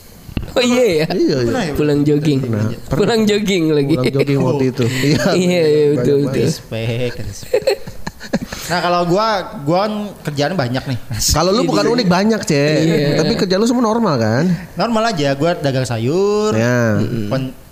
[0.51, 1.07] Oh iya ya.
[1.11, 1.37] Iya, iya.
[1.45, 1.73] Pernah ya?
[1.75, 2.41] Pulang jogging.
[2.89, 3.93] Pulang jogging lagi.
[3.93, 4.85] Pulang jogging waktu itu.
[5.07, 5.23] Iya.
[5.35, 6.43] Iya, iya, betul, betul.
[6.47, 7.67] Respect, respect.
[8.71, 9.27] Nah kalau gua
[9.67, 9.93] gua kan
[10.23, 10.99] kerjaan banyak nih.
[11.37, 12.79] Kalau lu bukan unik banyak, Cek.
[12.81, 13.09] Iya.
[13.19, 14.45] Tapi kerja lu semua normal kan?
[14.75, 17.03] Normal aja, gua dagang sayur, Ya.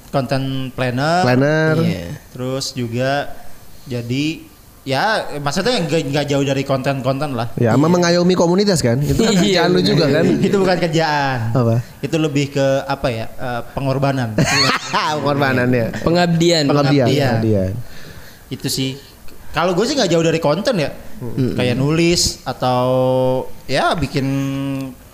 [0.09, 1.75] Content planner, Planner.
[1.79, 2.07] Iya.
[2.33, 3.29] terus juga
[3.85, 4.45] jadi
[4.83, 5.05] ya
[5.37, 7.53] maksudnya nggak nggak jauh dari konten-konten lah.
[7.57, 8.97] Ya, sama mengayomi komunitas kan?
[8.99, 10.25] Itu kan Iya, kerjaan lu juga kan?
[10.41, 11.39] Itu bukan kerjaan.
[11.53, 11.75] Apa?
[12.01, 13.27] Itu lebih ke apa ya?
[13.29, 14.33] eh, pengorbanan.
[15.19, 16.01] Pengorbanannya.
[16.01, 16.65] Pengabdian.
[16.65, 17.05] Pengabdian.
[17.05, 17.33] Pengabdian.
[17.37, 17.73] Pengabdian.
[18.49, 18.97] itu sih.
[19.53, 20.89] Kalau gue sih nggak jauh dari konten ya.
[21.53, 22.89] Kayak nulis atau
[23.67, 24.25] ya bikin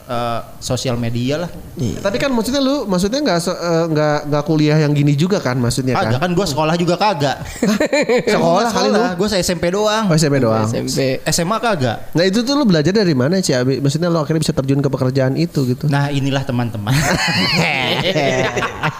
[0.04, 1.50] eh, sosial media lah.
[1.76, 5.96] Tapi kan maksudnya lu maksudnya nggak eh, nggak nggak kuliah yang gini juga kan maksudnya
[5.96, 6.30] Kagak kan?
[6.30, 7.36] kan gue sekolah juga kagak.
[8.34, 9.00] Sekolah kali lu?
[9.18, 10.04] Gue SMP doang.
[10.08, 10.68] Oh, SMP doang.
[10.68, 11.20] SMP.
[11.28, 12.12] SMA kagak.
[12.12, 13.56] Nah itu tuh lu belajar dari mana sih?
[13.56, 13.80] Abi?
[13.80, 15.88] Maksudnya lu akhirnya bisa terjun ke pekerjaan itu gitu?
[15.88, 16.92] Nah inilah teman-teman.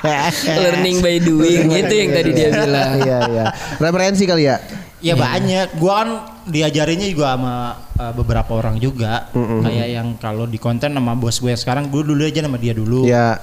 [0.65, 2.91] Learning by doing itu yang tadi dia bilang.
[3.01, 3.45] Iya iya.
[3.81, 4.57] Referensi kali ya?
[5.05, 5.77] Ya banyak.
[5.77, 6.11] Gua kan
[6.49, 7.55] diajarinnya juga sama
[8.01, 9.29] uh, beberapa orang juga.
[9.33, 13.05] Kayak yang kalau di konten sama bos gue sekarang gue dulu aja sama dia dulu.
[13.05, 13.41] Ya.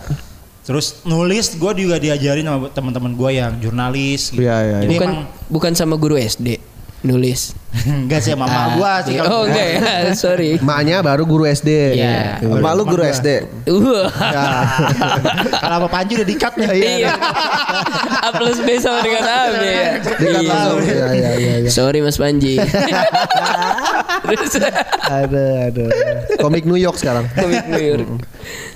[0.61, 4.29] Terus nulis gue juga diajarin sama teman-teman gue yang jurnalis.
[4.29, 4.45] Gitu.
[4.45, 6.60] Iya, iya, Jadi Bukan emang bukan sama guru SD
[7.01, 7.57] nulis.
[8.05, 9.15] enggak sih mama gue sih.
[9.17, 9.79] Oh kalau enggak ya,
[10.23, 10.59] sorry.
[10.61, 11.97] Maknya baru guru SD.
[11.97, 12.43] Iya.
[12.43, 13.47] Emak lu guru SD.
[13.69, 14.05] Uh.
[15.63, 16.67] kalau sama Panji udah dikat nih.
[16.77, 17.13] Iya.
[18.21, 19.57] A plus B sama dengan A ya.
[19.57, 19.89] Iya.
[20.21, 21.53] Iya iya iya.
[21.65, 21.69] iya.
[21.69, 22.61] Sorry Mas Panji.
[25.09, 25.85] Ada ada.
[26.37, 27.25] Komik New York sekarang.
[27.33, 28.07] komik New York.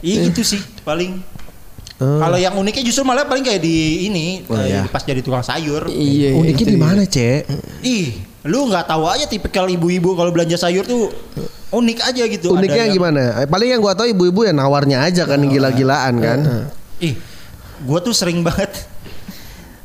[0.01, 1.36] Iya gitu sih paling.
[1.96, 2.20] Oh.
[2.20, 3.75] Kalau yang uniknya justru malah paling kayak di
[4.06, 4.84] ini Oh, eh, iya.
[4.84, 5.88] pas jadi tukang sayur.
[5.88, 6.36] Iya.
[6.36, 7.48] Uniknya di mana, Cek?
[7.82, 11.08] Ih, lu nggak tahu aja tipikal ibu-ibu kalau belanja sayur tuh
[11.72, 12.52] unik aja gitu.
[12.52, 13.22] Ada Uniknya yang- gimana?
[13.40, 16.40] Eh, Paling yang gua tahu ibu-ibu ya nawarnya aja kan gila-gilaan kan.
[17.00, 17.16] Ih,
[17.82, 18.75] gua tuh sering banget.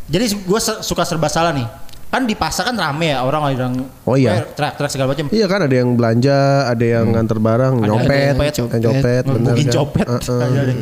[0.07, 1.67] Jadi gua se- suka serba salah nih.
[2.11, 4.43] Kan di pasar kan rame ya orang orang Oh iya.
[4.51, 5.31] teriak-teriak segala macam.
[5.31, 8.83] Iya kan ada yang belanja, ada yang nganter barang, nyopet, yang yang copet.
[8.83, 9.23] copet,
[9.63, 9.71] kan?
[9.71, 10.07] copet.
[10.11, 10.75] Ada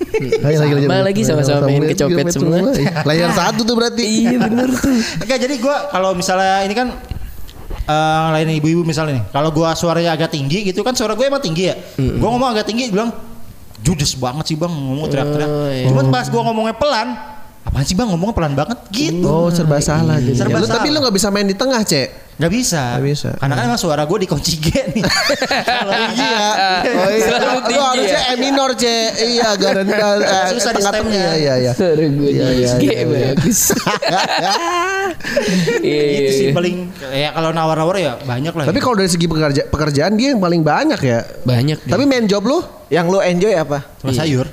[0.00, 2.58] lagi, Sama lagi sama-sama main ke copet semua.
[3.08, 4.04] Layar satu tuh berarti.
[4.04, 4.96] Iya bener tuh.
[5.20, 6.88] Enggak, jadi gua kalau misalnya ini kan
[7.90, 9.24] eh lain ibu-ibu misalnya nih.
[9.28, 11.76] Kalau gua suaranya agak tinggi gitu kan suara gue emang tinggi ya.
[11.96, 13.12] Gua ngomong agak tinggi bilang
[13.80, 15.48] judes banget sih bang ngomong teriak-teriak.
[15.48, 15.86] Oh, iya.
[15.88, 17.08] Cuman pas gua ngomongnya pelan,
[17.60, 19.28] apaan sih bang ngomongnya pelan banget gitu.
[19.28, 20.32] Oh serba salah jadi.
[20.32, 20.96] Serba Lu, tapi salah.
[20.96, 22.08] lu nggak bisa main di tengah, Cek.
[22.40, 22.82] Nggak bisa.
[22.96, 23.30] Nggak bisa.
[23.36, 25.04] Karena kan emang suara gue dikunci G nih.
[25.68, 26.48] Kalau ya.
[26.88, 27.24] Oh iya.
[27.28, 28.32] Selalu Lu tinggi harusnya ya.
[28.32, 29.08] E minor, Cek.
[29.20, 31.12] Iya, agak rendah eh, Susah di tengah-tengah.
[31.12, 31.28] stemnya.
[31.36, 31.72] Iya, iya.
[31.76, 33.04] Suara gue Iya, iya, G iya, iya.
[33.36, 33.60] bagus.
[35.80, 36.20] Iya iya.
[36.22, 36.54] Itu sih iya.
[36.54, 36.76] paling
[37.12, 38.64] ya kalau nawar-nawar ya banyak lah.
[38.68, 38.82] Tapi ya.
[38.84, 41.20] kalau dari segi pekerja, pekerjaan dia yang paling banyak ya.
[41.44, 41.78] banyak.
[41.84, 41.92] deh.
[41.92, 42.64] Tapi main job lu?
[42.88, 43.84] Yang lu enjoy apa?
[44.00, 44.46] Cuma sayur.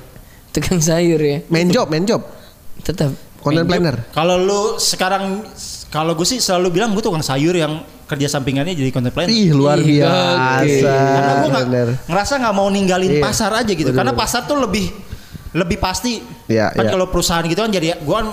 [0.52, 1.38] tukang sayur ya.
[1.48, 2.37] Main job, main job.
[2.82, 3.10] Tetap.
[3.38, 3.96] Content planner.
[4.10, 5.46] Kalau lu sekarang
[5.88, 9.30] kalau gue sih selalu bilang gue tukang sayur yang kerja sampingannya jadi content planner.
[9.30, 10.92] Ih, luar Ih, biasa.
[10.92, 11.88] Karena gue nggak Bener.
[12.10, 13.22] ngerasa nggak mau ninggalin Iya.
[13.22, 13.90] pasar aja gitu.
[13.94, 14.90] Karena pasar tuh lebih
[15.54, 16.20] lebih pasti.
[16.50, 16.90] Iya, kan iya.
[16.92, 18.28] kalau perusahaan gitu kan jadi gue kan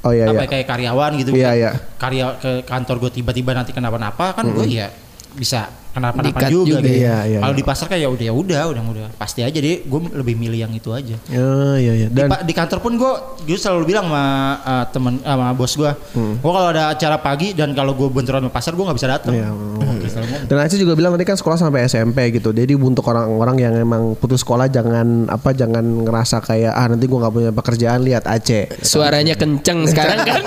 [0.00, 0.44] Oh iya, apa iya.
[0.44, 1.30] ya, kayak karyawan gitu.
[1.36, 1.70] Iya, iya.
[2.00, 4.88] Karya ke kantor gue tiba-tiba nanti kenapa-napa kan gue ya
[5.32, 6.86] bisa kenapa-napa juga, juga.
[6.86, 7.02] gitu.
[7.02, 7.58] Iya, iya, Kalau iya.
[7.58, 10.58] di pasar kayak ya udah ya udah udah udah pasti aja deh gue lebih milih
[10.60, 11.16] yang itu aja.
[11.26, 12.06] Iya iya.
[12.06, 13.12] Di, Dan pa- di kantor pun gue
[13.44, 14.24] gue selalu bilang sama
[14.60, 16.34] uh, temen sama bos gue, Hmm.
[16.36, 19.34] gue kalau ada acara pagi dan kalau gue benturan sama pasar gue nggak bisa datang.
[19.34, 19.50] Iya,
[19.98, 20.46] Ngomong.
[20.46, 22.54] Dan Aci juga bilang tadi kan sekolah sampai SMP gitu.
[22.54, 27.26] Jadi untuk orang-orang yang emang putus sekolah jangan apa jangan ngerasa kayak ah nanti gua
[27.26, 28.70] nggak punya pekerjaan lihat Aceh.
[28.84, 30.42] Suaranya kenceng sekarang kan.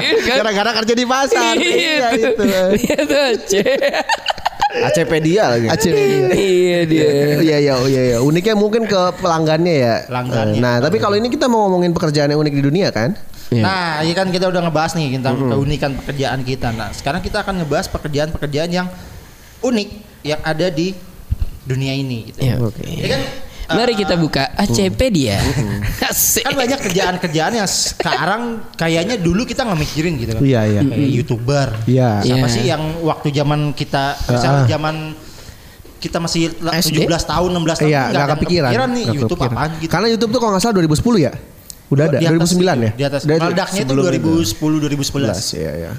[0.00, 0.36] Iya?
[0.40, 1.54] Gara-gara kerja di pasar.
[1.58, 2.44] Iya itu.
[2.80, 3.78] Iya tuh Aceh.
[4.70, 5.66] Acepedia lagi.
[5.66, 5.92] Aceh.
[6.30, 7.06] Iya dia.
[7.42, 8.18] Iya iya iya iya.
[8.22, 9.96] Uniknya mungkin ke pelanggannya ya.
[10.06, 10.60] Pelanggannya.
[10.62, 13.18] Nah, tapi kalau ini kita mau ngomongin pekerjaan yang unik di dunia kan?
[13.50, 13.62] Iya.
[13.62, 16.70] Nah, ini kan kita udah ngebahas nih tentang keunikan pekerjaan kita.
[16.70, 18.86] Nah, sekarang kita akan ngebahas pekerjaan-pekerjaan yang
[19.60, 19.88] unik
[20.22, 20.94] yang ada di
[21.60, 22.30] dunia ini.
[22.30, 22.38] Gitu.
[22.40, 22.56] Iya.
[22.58, 22.82] Oke.
[22.82, 23.22] Ini kan
[23.70, 25.38] Mari kita buka ACpedia.
[26.10, 26.42] Asik.
[26.42, 28.42] kan banyak kerjaan-kerjaan yang sekarang
[28.74, 30.42] kayaknya dulu kita nggak mikirin gitu kan.
[30.42, 30.80] Iya, iya.
[30.82, 31.68] Kayak youtuber.
[31.86, 32.10] Iya.
[32.18, 32.54] Siapa Iya.
[32.54, 34.96] sih yang waktu zaman kita misalnya zaman
[36.00, 37.06] kita masih la- SD?
[37.06, 38.70] 17 tahun, 16 tahun Iya, nggak nggak ada kepikiran.
[38.72, 39.54] nih Nggak YouTube kepikiran.
[39.54, 39.90] apaan gitu.
[39.92, 41.32] Karena YouTube tuh kalau nggak salah 2010 ya?
[41.90, 42.92] Udah ada Di atas 2009 itu, ya?
[42.94, 43.20] Di atas.
[43.26, 45.58] Udah itu Meledaknya itu sebelum 2010 11 2011.
[45.58, 45.92] ya ya.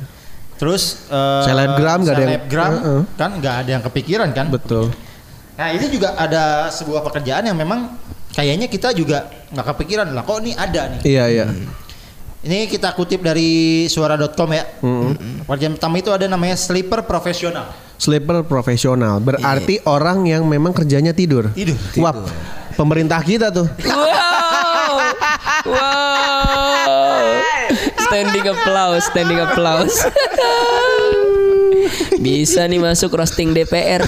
[0.55, 3.01] Terus eh, Selebgram nggak ada yang- selebgram Heeh.
[3.17, 4.45] kan nggak ada yang kepikiran kan?
[4.47, 4.85] Betul.
[5.59, 7.97] Nah ini juga ada sebuah pekerjaan yang memang
[8.31, 10.23] kayaknya kita juga nggak kepikiran lah.
[10.23, 10.99] Kok ini ada nih?
[11.03, 11.45] Iya iya.
[12.41, 14.65] Ini kita kutip dari suara.com ya.
[14.81, 15.45] Mm-hmm.
[15.45, 17.69] Pekerjaan pertama itu ada namanya sleeper profesional.
[18.01, 21.53] Sleeper profesional berarti orang yang memang kerjanya tidur.
[21.53, 21.77] Tidur.
[22.01, 22.25] Wap.
[22.73, 23.69] pemerintah kita tuh.
[25.65, 27.43] Wow.
[27.99, 30.05] Standing applause, standing applause.
[32.17, 34.01] Bisa nih masuk roasting DPR.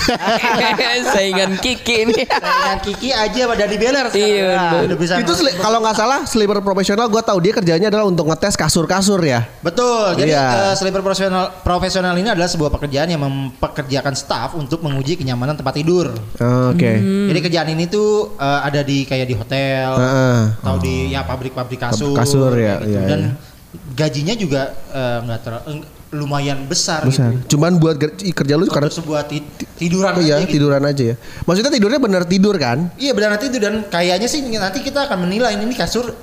[1.13, 2.25] Saingan Kiki nih.
[2.25, 4.07] Dengan Kiki aja pada di beler.
[4.13, 8.55] Iya, Nah, Itu kalau nggak salah sleeper profesional gue tahu dia kerjanya adalah untuk ngetes
[8.55, 9.45] kasur-kasur ya.
[9.59, 10.15] Betul.
[10.15, 10.71] Jadi Iya.
[10.71, 15.75] eh, sleeper profesional profesional ini adalah sebuah pekerjaan yang mempekerjakan staf untuk menguji kenyamanan tempat
[15.75, 16.13] tidur.
[16.69, 16.91] Oke.
[17.29, 20.39] Jadi kerjaan ini tuh eh, ada di kayak di hotel Heeh.
[20.61, 22.15] atau di ya pabrik-pabrik kasur.
[22.15, 22.93] Kasur, ya, gitu.
[22.93, 23.31] iya, Dan iya.
[23.93, 25.79] gajinya juga eh, nggak terlalu eh,
[26.13, 27.33] lumayan besar, Besar.
[27.33, 27.57] gitu.
[27.57, 29.43] Cuman buat kerja lu karena sebuah ti-
[29.75, 30.55] tiduran iya aja gitu.
[30.55, 31.15] tiduran aja ya.
[31.43, 32.93] Maksudnya tidurnya bener tidur kan?
[32.95, 36.13] Iya benar nanti itu dan kayaknya sih nanti kita akan menilai ini kasur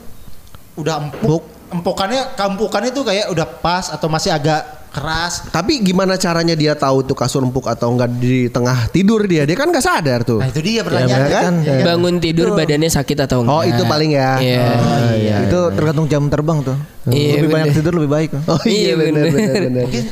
[0.78, 5.48] udah empuk, empukannya kampukannya tuh kayak udah pas atau masih agak keras.
[5.48, 9.46] Tapi gimana caranya dia tahu tuh kasur empuk atau enggak di tengah tidur dia?
[9.46, 10.42] Dia kan nggak sadar tuh.
[10.42, 11.42] Nah itu dia bener pertanyaannya kan?
[11.42, 11.54] kan.
[11.64, 11.84] Iya.
[11.86, 13.54] Bangun tidur badannya sakit atau enggak?
[13.54, 14.30] Oh itu paling ya.
[14.42, 14.66] Iya.
[14.66, 15.36] Oh, iya.
[15.46, 16.76] itu tergantung jam terbang tuh.
[17.08, 17.78] Iya, lebih banyak bener.
[17.80, 18.30] tidur lebih baik.
[18.44, 19.84] Oh iya Iya, benar benar benar.
[19.88, 20.04] Mungkin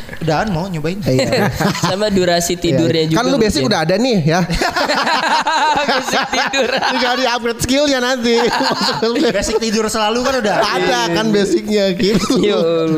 [0.57, 0.99] mau nyobain.
[1.05, 1.53] Iya.
[1.85, 3.11] Sama durasi tidurnya Iya.
[3.13, 3.19] juga.
[3.21, 4.41] Kan lu basic udah ada nih ya.
[5.89, 6.71] Basic tidur.
[6.97, 8.35] Tinggal di upgrade skillnya nanti.
[9.31, 10.57] Basic tidur selalu kan udah.
[10.65, 12.41] ada kan basicnya gitu.
[12.41, 12.89] Ya Allah.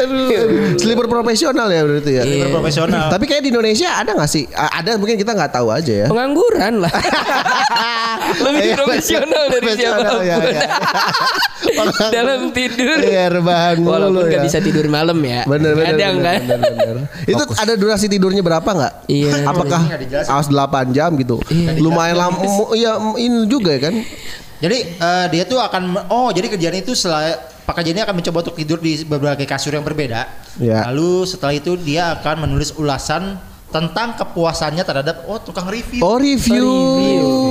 [0.00, 0.75] Aduh, aduh.
[0.76, 2.22] Sleeper profesional ya berarti ya.
[2.22, 3.06] Sleeper profesional.
[3.08, 4.44] Tapi kayak di Indonesia ada nggak sih?
[4.48, 6.06] Ada mungkin kita nggak tahu aja ya.
[6.06, 6.92] Pengangguran lah.
[8.44, 10.20] Lebih Iya, profesional dari siapa pun.
[10.20, 10.62] iya, iya.
[12.14, 12.96] Dalam tidur.
[12.98, 14.28] Iya rebahan mulu Walaupun ya.
[14.32, 15.44] nggak bisa tidur malam ya.
[15.44, 15.86] Bener bener.
[15.92, 16.40] Kadang bener, kan.
[16.46, 16.96] bener, bener.
[17.32, 18.92] Itu ada durasi tidurnya berapa nggak?
[19.06, 19.32] Iya.
[19.44, 19.80] Apakah
[20.28, 21.40] awas 8 jam gitu?
[21.76, 22.38] Lumayan lama.
[22.72, 23.94] Iya ini juga ya kan?
[24.56, 26.96] Jadi eh, dia tuh akan oh jadi kerjaan itu
[27.66, 30.22] setelah pekerjaannya akan mencoba untuk tidur di berbagai kasur yang berbeda.
[30.62, 30.86] Ya.
[30.86, 33.42] Lalu setelah itu dia akan menulis ulasan
[33.74, 35.98] tentang kepuasannya terhadap oh tukang review.
[35.98, 36.70] Oh review.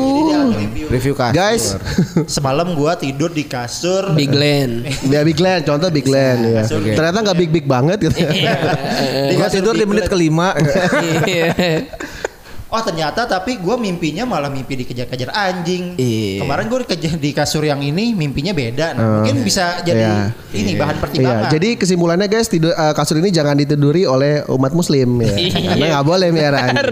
[0.08, 0.86] Jadi dia akan review.
[0.88, 1.36] Review kasur.
[1.36, 1.76] Guys,
[2.32, 4.16] Semalam gua tidur di kasur.
[4.16, 4.88] Big Glenn.
[5.12, 6.64] ya Big Glenn, contoh Big Glenn ya.
[6.64, 6.80] Kasur.
[6.80, 8.16] Ternyata nggak big big banget gitu.
[8.16, 10.56] Di Gua tidur di menit kelima.
[12.76, 12.78] Iya.
[12.78, 15.96] Oh ternyata tapi gue mimpinya malah mimpi dikejar-kejar anjing.
[15.96, 16.44] Iya.
[16.44, 16.80] Kemarin gue
[17.16, 18.92] di kasur yang ini mimpinya beda.
[18.92, 20.36] Nah, mungkin bisa jadi Iya.
[20.54, 21.50] ini bahan Iya, pertimbangan.
[21.50, 25.36] jadi kesimpulannya guys, tidur eh, kasur ini jangan ditiduri oleh umat muslim ya.
[25.38, 25.72] Iya.
[25.72, 26.84] Karena nggak boleh miara anjing.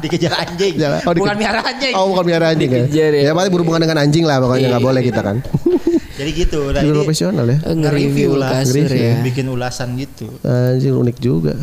[0.00, 0.74] dikejar anjing.
[1.02, 1.94] Oh, dike- Bukan miara anjing.
[1.96, 2.84] Oh, bukan miara anjing ya.
[2.84, 3.22] Dikejar ya.
[3.22, 4.88] Ya paling berhubungan dengan anjing lah pokoknya nggak Iya.
[4.88, 5.36] boleh kita kan.
[6.20, 6.60] Jadi gitu.
[6.68, 7.58] Nah, profesional ya.
[7.64, 8.60] Nge-review lah.
[8.60, 9.08] kasur Nge-review.
[9.08, 9.24] ya.
[9.24, 10.28] bikin ulasan gitu.
[10.42, 11.54] Anjing unik juga.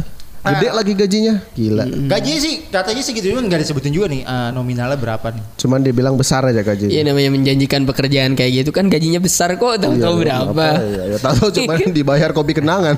[0.55, 1.33] Gede lagi gajinya.
[1.51, 1.83] Gila.
[2.07, 5.43] Gajinya sih katanya sih gitu cuma nggak disebutin juga nih eh, nominalnya berapa nih.
[5.59, 6.91] Cuman dia bilang besar aja gajinya.
[6.93, 10.65] Iya namanya menjanjikan pekerjaan kayak gitu kan gajinya besar kok tahu-tahu berapa.
[10.79, 12.95] Iya, ya, tahu cuma dibayar kopi kenangan.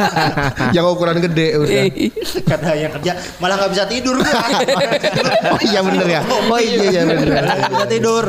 [0.76, 1.82] yang ukuran gede udah.
[2.50, 4.32] Karena yang kerja malah nggak bisa tidur gua.
[5.54, 6.20] Oh iya bener ya.
[6.26, 7.44] Oh iya iya bener.
[7.70, 8.24] Bisa tidur.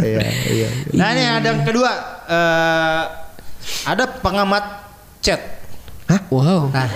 [0.00, 0.68] Iya iya.
[0.96, 1.90] Nah ini ada yang kedua
[2.24, 3.02] eh,
[3.84, 4.64] ada pengamat
[5.20, 5.59] chat.
[6.30, 6.70] Wow.
[6.70, 6.88] Nah,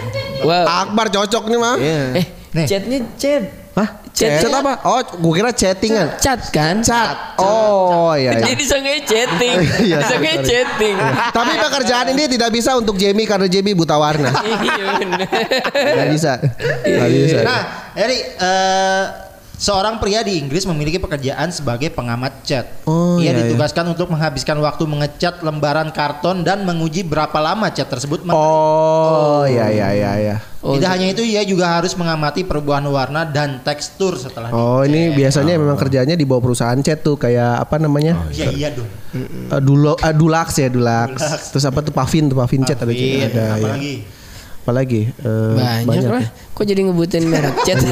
[0.44, 0.64] Wow.
[0.66, 1.74] Akbar cocok nih mah.
[1.78, 2.00] Iya.
[2.20, 2.66] Eh, Nih.
[2.68, 3.42] chatnya chat.
[3.74, 3.88] Hah?
[4.14, 4.46] Chat.
[4.46, 4.78] Chat apa?
[4.86, 6.06] Oh, gue kira chattingan.
[6.20, 6.78] Chat kan?
[6.78, 7.34] Chat.
[7.40, 8.36] Oh iya.
[8.36, 8.46] iya.
[8.46, 9.56] Jadi disangka chatting.
[9.88, 10.46] Iya, disangka sorry.
[10.46, 10.96] chatting.
[11.34, 14.30] Tapi pekerjaan ini tidak bisa untuk Jamie karena Jamie buta warna.
[14.68, 15.26] Iya bener.
[15.72, 16.32] Gak bisa.
[16.84, 17.38] Gak bisa.
[17.42, 17.60] Nah,
[17.94, 19.02] Eri, eh,
[19.54, 22.66] seorang pria di Inggris memiliki pekerjaan sebagai pengamat chat.
[22.84, 27.86] Oh, Ia iya, ditugaskan untuk menghabiskan waktu mengecat lembaran karton dan menguji berapa lama chat
[27.86, 28.26] tersebut.
[28.26, 30.36] men- Oh iya iya iya iya.
[30.64, 35.12] Oh, Tidak hanya itu, ia juga harus mengamati perubahan warna dan tekstur setelah Oh ini
[35.12, 38.16] biasanya memang kerjanya di bawah perusahaan chat tuh kayak apa namanya?
[38.32, 38.88] Iya iya dong.
[39.12, 41.20] Eh, Dulo, eh, Dulax ya Dulax.
[41.52, 43.04] Terus apa tuh Pavin tuh Pavin chat ada juga.
[43.04, 43.54] Iya, Ada ya.
[43.60, 43.94] apalagi.
[44.64, 46.24] Apalagi eh, banyak, lah.
[46.56, 47.84] Kok jadi ngebutin merek chat?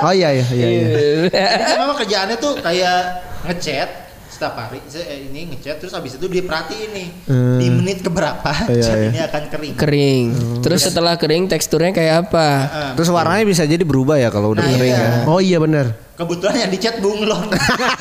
[0.00, 0.66] Oh iya iya iya.
[0.72, 0.88] iya.
[1.28, 2.98] Jadi kan memang kerjaannya tuh kayak
[3.44, 3.88] ngechat
[4.34, 7.56] setiap hari se- eh, ini ngechat terus habis itu dia perhatiin nih Hmm.
[7.56, 9.08] di menit keberapa Iya, chat iya.
[9.08, 9.72] ini akan kering.
[9.74, 10.24] kering.
[10.60, 12.46] Terus setelah kering teksturnya kayak apa?
[12.92, 15.06] Terus warnanya bisa jadi berubah ya kalau udah Nah, kering iya.
[15.22, 15.30] ya.
[15.30, 15.94] Oh iya benar.
[16.14, 17.46] Kebetulan yang di chat bunglon.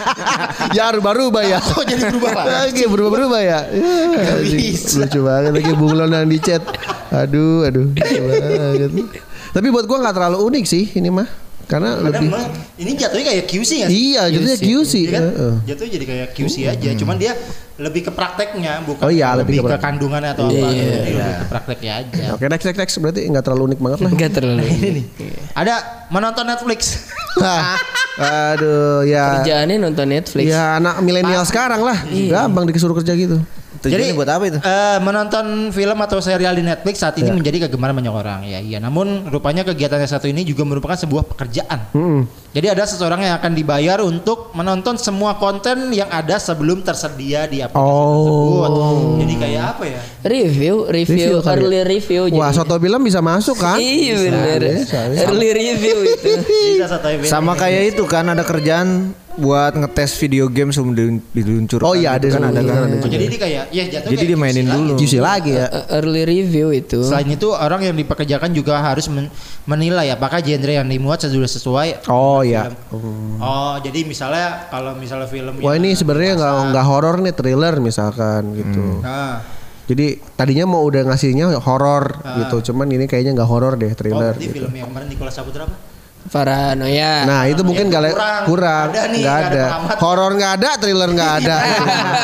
[0.78, 1.58] ya rubah-rubah ya.
[1.58, 2.32] Kok jadi berubah?
[2.42, 3.60] Lagi berubah-berubah ya.
[3.70, 5.02] Ya, bisa.
[5.02, 6.62] Lucu banget lagi bunglon yang di chat.
[7.10, 7.90] Aduh, aduh.
[7.90, 8.90] lucu banget.
[9.50, 11.26] Tapi buat gua nggak terlalu unik sih ini mah.
[11.64, 12.46] Karena Padahal lebih emang
[12.76, 13.88] ini jatuhnya kayak QC ya.
[13.88, 14.94] Iya, gitu ya QC.
[14.94, 15.22] Iya kan?
[15.24, 15.54] Heeh.
[15.72, 16.90] Jatuhnya jadi kayak QC aja.
[17.00, 17.34] Cuman dia
[17.74, 20.54] lebih ke prakteknya bukan Oh iya, lebih lebih, ke ke, kandungannya atau apa.
[20.54, 22.24] Iya, Jadi Lebih ke prakteknya aja.
[22.38, 24.12] Oke next next next berarti nggak terlalu unik banget lah.
[24.14, 24.62] Enggak terlalu.
[25.64, 25.76] Ada
[26.14, 26.80] menonton Netflix.
[28.54, 29.42] Aduh ya.
[29.42, 30.46] Kerjaannya nonton Netflix.
[30.46, 31.98] Ya anak milenial sekarang lah.
[32.06, 33.42] Gampang disuruh kerja gitu.
[33.84, 34.58] Tujuannya buat apa itu?
[34.64, 38.40] eh, menonton film atau serial di Netflix saat ini menjadi kegemaran banyak orang.
[38.48, 38.80] Ya, iya.
[38.80, 41.92] Namun rupanya kegiatan yang satu ini juga merupakan sebuah pekerjaan.
[42.54, 47.60] Jadi ada seseorang yang akan dibayar untuk menonton semua konten yang ada sebelum tersedia di
[47.60, 47.90] aplikasi
[48.30, 48.72] tersebut.
[49.20, 50.02] Jadi kayak apa ya?
[50.24, 51.52] Review, review, Review ya?
[51.58, 52.22] early review.
[52.38, 52.62] Wah, jadi.
[52.62, 53.82] soto bilam bisa masuk kan?
[53.82, 54.60] Iya bener.
[54.80, 55.26] bisa, bisa.
[55.28, 56.32] Early review itu.
[56.78, 57.34] Bisa satu episode.
[57.34, 61.84] Sama kayak itu kan ada kerjaan buat ngetes video game sebelum dilun- diluncurkan.
[61.84, 62.86] Oh iya, ada Itu kan ada kan.
[63.02, 64.78] Oh, jadi dia kayak ya jatuh Jadi kayak dimainin dulu.
[64.78, 64.92] lagi.
[65.02, 65.66] Juicy lagi ya.
[65.68, 67.00] E- Early review itu.
[67.02, 72.06] Selain itu orang yang dipekerjakan juga harus men- menilai apakah genre yang dimuat sudah sesuai.
[72.08, 72.70] Oh ya.
[73.40, 78.54] Oh, jadi misalnya kalau misalnya film Wah ini sebenarnya nggak nggak horor nih thriller misalkan
[78.54, 79.02] gitu.
[79.02, 79.42] Nah,
[79.84, 84.32] Jadi tadinya mau udah ngasihnya horor gitu, cuman ini kayaknya nggak horor deh oh, thriller.
[84.32, 84.64] berarti gitu.
[84.64, 85.76] film yang kemarin Nicholas Saputra apa?
[86.26, 87.14] Paranoia.
[87.24, 88.44] Nah itu mungkin le- kurang.
[88.46, 89.96] kurang, Ada nih, nggak nggak ada ada.
[89.98, 91.56] Horor nggak ada, thriller nggak ada.
[91.56, 91.74] Mah.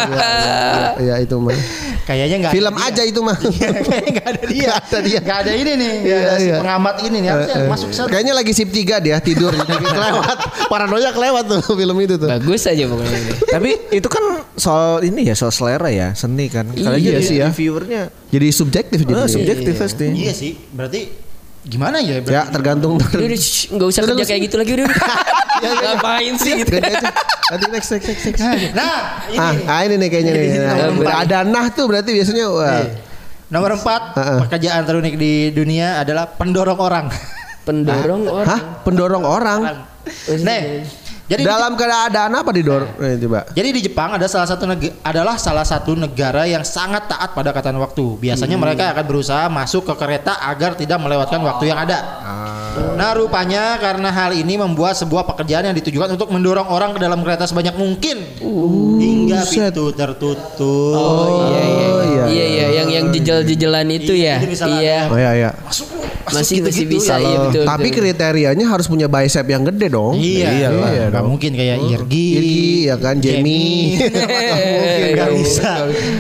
[0.10, 1.58] Iya, iya, iya, itu mah.
[2.02, 2.90] Kayaknya nggak Film ada dia.
[2.90, 3.38] aja itu mah.
[3.86, 4.66] Kayaknya nggak ada dia.
[4.66, 5.20] Nggak ada dia.
[5.22, 5.92] Ada ini nih.
[5.94, 6.58] Nggak Iya, ada si iya.
[6.58, 7.30] pengamat ini nih.
[7.30, 7.70] Harusnya Eh, eh.
[7.70, 8.08] masuk set.
[8.08, 9.54] Kayaknya lagi sip 3 dia tidur
[9.94, 10.38] kelewat.
[10.66, 12.28] Paranoia kelewat tuh film itu tuh.
[12.28, 13.14] Bagus aja pokoknya.
[13.16, 13.34] ini.
[13.46, 14.24] Tapi itu kan
[14.56, 16.66] soal ini ya soal selera ya seni kan.
[16.68, 17.48] Karena Iya jadi sih ya.
[17.48, 19.26] reviewernya Jadi subjektif jadi.
[19.28, 20.08] subjektif pasti.
[20.10, 20.52] Iya sih.
[20.68, 21.29] Berarti
[21.70, 22.18] gimana ya?
[22.18, 22.98] Ya Berarti tergantung.
[22.98, 24.86] Udah, udah, shh, nggak usah kerja kayak gitu lagi udah.
[24.90, 25.00] udah.
[25.86, 26.72] Ngapain sih gitu?
[26.74, 27.10] Ganti aja.
[27.50, 28.24] Nanti next next next.
[28.26, 28.42] next.
[28.74, 29.38] Nah, ini.
[29.38, 30.44] Ah, ah, ini nih kayaknya nih.
[30.50, 30.58] Ini
[31.06, 32.84] Nah, ada nah tuh berarti biasanya wah.
[33.50, 34.02] Nomor empat,
[34.46, 37.06] pekerjaan terunik di dunia adalah pendorong orang.
[37.66, 38.48] Pendorong orang.
[38.50, 38.62] Hah?
[38.86, 39.62] Pendorong orang.
[40.26, 40.86] Nih,
[41.30, 42.92] jadi di Dalam keadaan apa didorong?
[42.98, 43.46] Eh, coba.
[43.50, 47.54] Jadi di Jepang ada salah satu neg- adalah salah satu negara yang sangat taat pada
[47.54, 48.18] katan waktu.
[48.18, 48.66] Biasanya Hmm.
[48.66, 51.98] mereka akan berusaha masuk ke kereta agar tidak melewatkan waktu yang ada.
[52.20, 52.58] Ah.
[52.96, 57.20] Nah, rupanya karena hal ini membuat sebuah pekerjaan yang ditujukan untuk mendorong orang ke dalam
[57.20, 58.18] kereta sebanyak mungkin
[58.96, 59.70] hingga buset.
[59.70, 60.96] pintu tertutup.
[60.96, 61.88] Oh iya iya.
[61.88, 64.66] Oh, iya, Iya iya yang yang jejel-jejelan itu Iya, ya.
[64.68, 65.00] Iya.
[65.08, 65.50] Oh iya iya.
[65.60, 65.88] Masuk,
[66.34, 67.26] Masih masih gitu-gitu bisa ya.
[67.26, 67.64] iya betul.
[67.66, 67.98] Tapi betul.
[68.04, 70.16] kriterianya harus punya bicep yang gede dong.
[70.20, 71.30] Iya, iya, iya, nggak dong.
[71.34, 73.98] mungkin kayak Irgi, Irgi, ya kan, Jamie.
[74.80, 75.72] mungkin nggak bisa,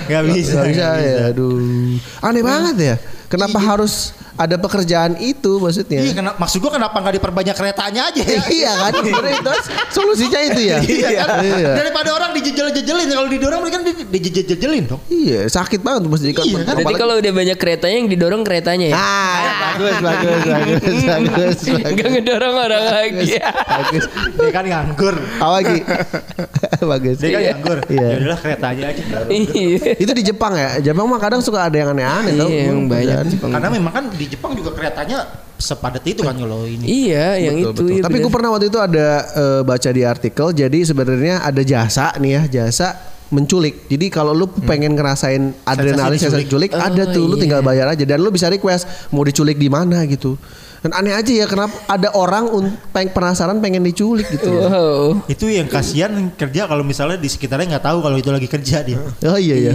[0.09, 1.95] nggak bisa, Gak bisa ya, aduh.
[2.25, 2.95] Aneh banget ya.
[3.29, 6.01] Kenapa harus ada pekerjaan itu maksudnya?
[6.01, 8.41] Iya, kenapa, maksud gua kenapa nggak diperbanyak keretanya aja ya?
[8.49, 8.91] iya kan?
[9.39, 9.53] Itu
[9.91, 10.77] solusinya itu ya.
[10.79, 11.27] Iya kan?
[11.43, 11.71] Iya.
[11.77, 15.01] Daripada orang dijejel-jejelin kalau didorong mereka di- dijejel-jejelin dong.
[15.11, 16.45] Iya, sakit banget mesti Iya, kan?
[16.79, 18.95] Berarti kalau udah banyak keretanya yang didorong keretanya ya.
[18.95, 19.37] Ah,
[19.69, 21.59] bagus, bagus, bagus, bagus, bagus.
[21.83, 23.27] Enggak ngedorong orang lagi.
[23.43, 24.05] bagus.
[24.39, 25.15] Dia kan nganggur.
[25.37, 25.79] Lagi?
[26.81, 27.15] bagus.
[27.19, 27.77] Dia kan nganggur.
[27.91, 28.01] Iya.
[28.01, 29.03] Ya udahlah keretanya aja.
[29.29, 29.91] Iya.
[29.99, 30.69] Itu di Jepang ya.
[30.81, 32.33] Jepang mah kadang suka ada yang aneh-aneh.
[32.39, 33.49] Iya, banyak Di Jepang.
[33.51, 35.27] Karena memang kan di Jepang juga keretanya
[35.59, 36.85] sepadat itu kan kalau ini.
[37.09, 37.71] Iya, yang Betul, itu.
[37.75, 37.87] betul.
[37.91, 40.47] iya Tapi gue pernah waktu itu ada eh, baca di artikel.
[40.55, 42.87] Jadi sebenarnya ada jasa nih ya, jasa
[43.29, 43.85] menculik.
[43.85, 46.73] Jadi kalau lu pengen ngerasain adrenalin sensasi diculik.
[46.73, 47.41] diculik, ada tuh lu iya.
[47.45, 50.33] tinggal bayar aja dan lu bisa request mau diculik di mana gitu.
[50.79, 52.47] Dan aneh aja ya kenapa ada orang
[52.95, 54.49] peng penasaran pengen diculik gitu.
[54.49, 55.27] Wow.
[55.27, 58.97] Itu yang kasihan kerja kalau misalnya di sekitarnya nggak tahu kalau itu lagi kerja dia.
[59.27, 59.71] Oh iya iya.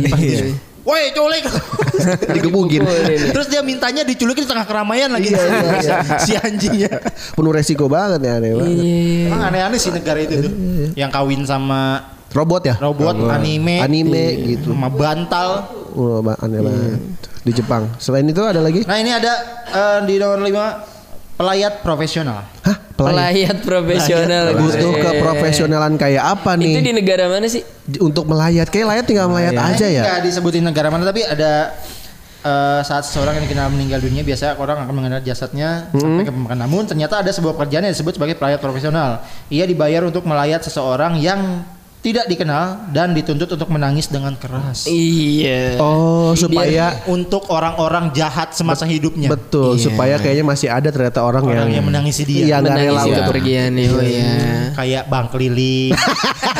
[0.84, 1.44] Woi culik.
[2.36, 2.84] Digebukin.
[3.32, 5.32] Terus dia mintanya diculik di tengah keramaian lagi.
[5.32, 7.00] Iya, si anjingnya.
[7.32, 8.76] Penuh resiko banget ya aneh banget.
[8.84, 9.26] Iya.
[9.32, 10.52] Emang aneh-aneh sih negara itu tuh.
[10.92, 12.74] Yang kawin sama Robot ya?
[12.82, 14.24] robot, anime, Anime
[14.58, 14.74] gitu.
[14.74, 15.70] sama bantal.
[15.94, 17.00] Oh, aneh banget.
[17.46, 17.88] Di Jepang.
[18.02, 18.82] Selain itu ada lagi?
[18.84, 19.32] Nah ini ada
[19.70, 22.42] eh, di nomor 5 pelayat profesional.
[22.66, 22.83] Hah?
[22.94, 23.14] Pelayat.
[23.14, 24.44] Pelayat profesional.
[24.54, 25.02] Butuh Keren.
[25.18, 26.94] keprofesionalan kayak apa Itu di nih?
[26.94, 27.66] negara mana sih?
[27.98, 28.70] Untuk melayat.
[28.70, 30.02] Kayak layat tinggal melayat aja ya.
[30.06, 31.74] Nggak disebutin negara mana tapi ada
[32.46, 36.60] eh, saat seseorang yang dikenal meninggal dunia biasanya orang akan mengenal jasadnya sampai ke pemakaman.
[36.62, 39.26] Namun ternyata ada sebuah pekerjaan yang disebut sebagai pelayat profesional.
[39.50, 41.66] Ia dibayar untuk melayat seseorang yang
[42.04, 44.84] tidak dikenal dan dituntut untuk menangis dengan keras.
[44.84, 45.80] Iya.
[45.80, 49.32] Oh, supaya Untuk orang-orang jahat semasa hidupnya.
[49.32, 49.88] betul, Iya.
[49.88, 52.44] supaya kayaknya masih ada ternyata orang, Orang yang yang menangisi dia.
[52.44, 53.86] Iya, rela Menangisi untuk kepergiannya.
[53.88, 54.32] Oh iya.
[54.76, 55.96] Kayak Bang Keliling.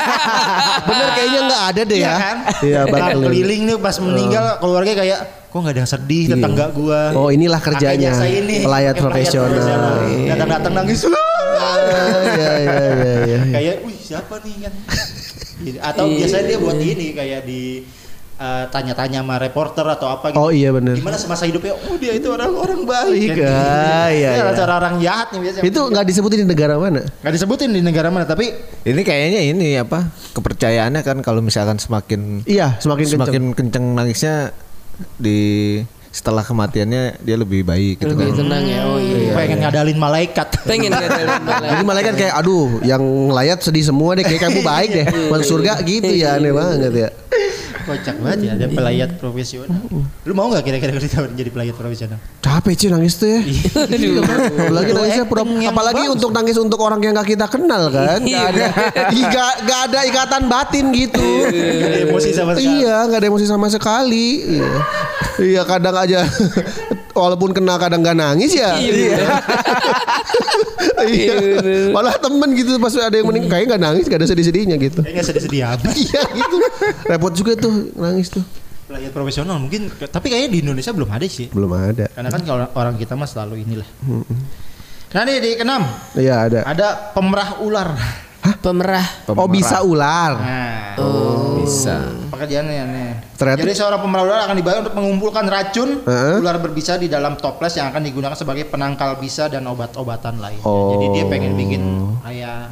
[0.88, 2.14] Bener kayaknya nggak ada deh Iya ya.
[2.16, 2.36] kan?
[2.64, 3.20] Iya, Bang bakal.
[3.28, 7.00] Keliling nih pas meninggal keluarga kayak kok nggak ada yang sedih tetangga gua.
[7.12, 8.16] Oh, inilah kerjanya.
[8.16, 8.64] Ini.
[8.64, 9.60] Pelayat profesional.
[10.24, 11.04] Datang-datang nangis.
[11.54, 13.38] Iya, iya, iya, iya, iya.
[13.54, 14.72] kayak, wih siapa nih kan?
[15.78, 16.16] Atau Iya.
[16.20, 17.62] biasanya dia buat ini kayak di
[18.34, 20.42] eh, tanya-tanya sama reporter atau apa gitu.
[20.42, 20.98] Oh iya bener.
[20.98, 21.70] Gimana semasa hidupnya?
[21.78, 23.30] Oh dia itu orang-orang baik.
[23.30, 24.10] Iya, kan?
[24.10, 24.52] iya, Ini iya.
[24.52, 25.62] cara orang jahat nih biasanya.
[25.70, 27.00] Itu nggak disebutin di negara mana?
[27.22, 28.50] nggak disebutin di negara mana tapi
[28.82, 33.18] Ini kayaknya ini apa kepercayaannya kan kalau misalkan semakin Iya, semakin, kenceng.
[33.22, 34.50] semakin kenceng nangisnya
[35.14, 35.38] di
[36.14, 38.38] setelah kematiannya dia lebih baik gitu Lebih kan.
[38.38, 38.80] tenang ya.
[38.86, 39.34] Oh iya.
[39.34, 40.48] pengen ngadalin malaikat.
[40.62, 41.10] Pengen ada
[41.42, 41.68] malah.
[41.74, 45.82] Jadi malaikat kayak aduh yang layat sedih semua deh kayak kamu baik deh masuk surga
[45.82, 47.08] gitu ya aneh banget ya.
[47.84, 49.76] Kocak banget ya ada pelayat profesional.
[50.24, 52.16] Lu mau nggak kira-kira kalau ditawarin jadi pelayat profesional?
[52.40, 53.40] Capek cuy nangis tuh ya.
[53.92, 54.22] Aduh.
[54.22, 58.38] apalagi Itu nangisnya pura apalagi untuk nangis untuk orang yang gak kita kenal kan Iya.
[58.38, 58.66] gak ada
[59.28, 62.70] gak, gak ada ikatan batin gitu Nggak ada emosi sama sekali.
[62.78, 64.28] iya gak ada emosi sama sekali
[65.36, 66.20] iya iya kadang aja
[67.10, 69.18] walaupun kena kadang gak nangis ya Iya.
[71.04, 71.90] iya bener.
[71.90, 75.24] malah temen gitu pas ada yang meninggal kayak gak nangis gak ada sedih-sedihnya gitu Kayaknya
[75.24, 75.94] sedih-sedih amat.
[76.04, 76.56] iya gitu
[77.04, 78.44] repot juga tuh nangis tuh
[78.84, 81.48] Pelayat profesional mungkin, tapi kayaknya di Indonesia belum ada sih.
[81.48, 83.88] belum ada Karena kan kalau orang kita mah selalu inilah.
[85.08, 87.96] Nah nih di keenam iya ada ada pemerah ular.
[88.44, 89.04] Pemerah.
[89.26, 90.96] oh bisa ular Nah,
[91.56, 91.96] Bisa.
[92.28, 93.10] pekerjaannya nih.
[93.34, 96.36] Ternyata- Jadi seorang pemerah ular akan dibayar untuk mengumpulkan racun Heeh.
[96.38, 100.60] ular berbisa di dalam toples yang akan digunakan sebagai penangkal bisa dan obat-obatan lain.
[100.60, 100.92] Oh.
[100.92, 101.82] Jadi dia pengen bikin
[102.20, 102.68] kayak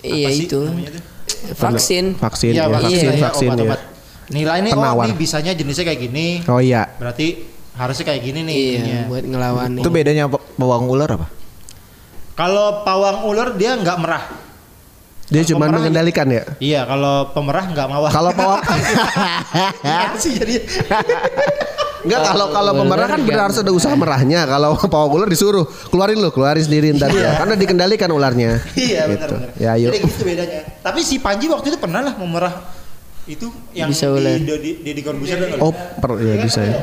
[0.00, 0.60] Iya apa sih itu.
[1.52, 2.04] Vaksin.
[2.16, 3.50] vaksin Iya, ya, vaksin, vaksin iya, vaksin ya.
[3.50, 3.80] obat-obat.
[4.30, 4.94] Nilainya Penawar.
[4.96, 6.26] oh ini bisanya jenisnya kayak gini.
[6.44, 7.26] oh iya Berarti
[7.72, 8.54] harusnya kayak gini nih.
[8.54, 9.00] Iya, ininya.
[9.06, 11.26] buat ngelawan Itu bedanya bawang ular apa?
[12.32, 14.24] Kalau pawang ular dia nggak merah.
[15.30, 18.10] Dia cuma pemerah- mengendalikan ya Iya, kalau pemerah nggak mawar.
[18.10, 18.60] kalau pawang
[19.86, 20.54] Iya sih jadi.
[22.00, 24.42] Enggak kalau kalau pemerah kan benar harus ada usaha merahnya.
[24.44, 27.36] Kalau pawang ular disuruh keluarin lu, keluarin sendiri ntar ya.
[27.36, 28.56] Karena dikendalikan ularnya.
[28.74, 29.34] Iya benar Gitu.
[29.36, 29.50] benar.
[29.56, 29.90] Ya yuk.
[29.92, 30.60] Jadi gitu bedanya.
[30.80, 32.54] Tapi si Panji waktu itu pernah lah memerah
[33.24, 35.60] itu yang Bisa di di, di, di nggak?
[35.60, 36.74] Oh, per, ya bisa ya.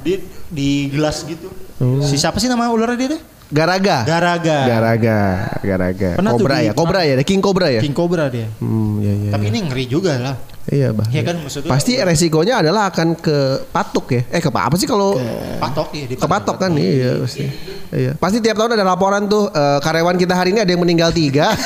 [0.00, 0.16] di
[0.48, 1.52] di gelas gitu.
[2.00, 3.22] Si siapa sih nama ularnya dia deh?
[3.50, 4.06] Garaga.
[4.06, 4.56] Garaga.
[4.70, 5.18] Garaga,
[5.58, 6.08] garaga.
[6.14, 7.80] Pernah tuh Cobra di- ya, Cobra ya, King Cobra ya.
[7.82, 8.46] King Cobra dia.
[8.62, 9.30] Hmm, ya ya.
[9.34, 9.50] Tapi ya.
[9.50, 10.34] ini ngeri juga lah.
[10.68, 11.08] Iya, bah.
[11.08, 11.70] Iya kan maksudnya.
[11.72, 14.22] Pasti resikonya adalah akan ke patuk ya.
[14.28, 15.16] Eh ke apa sih kalau
[15.56, 17.48] patok ya di ke patok kan iya pasti.
[17.90, 18.12] Iya.
[18.20, 21.50] Pasti tiap tahun ada laporan tuh eh, karyawan kita hari ini ada yang meninggal tiga.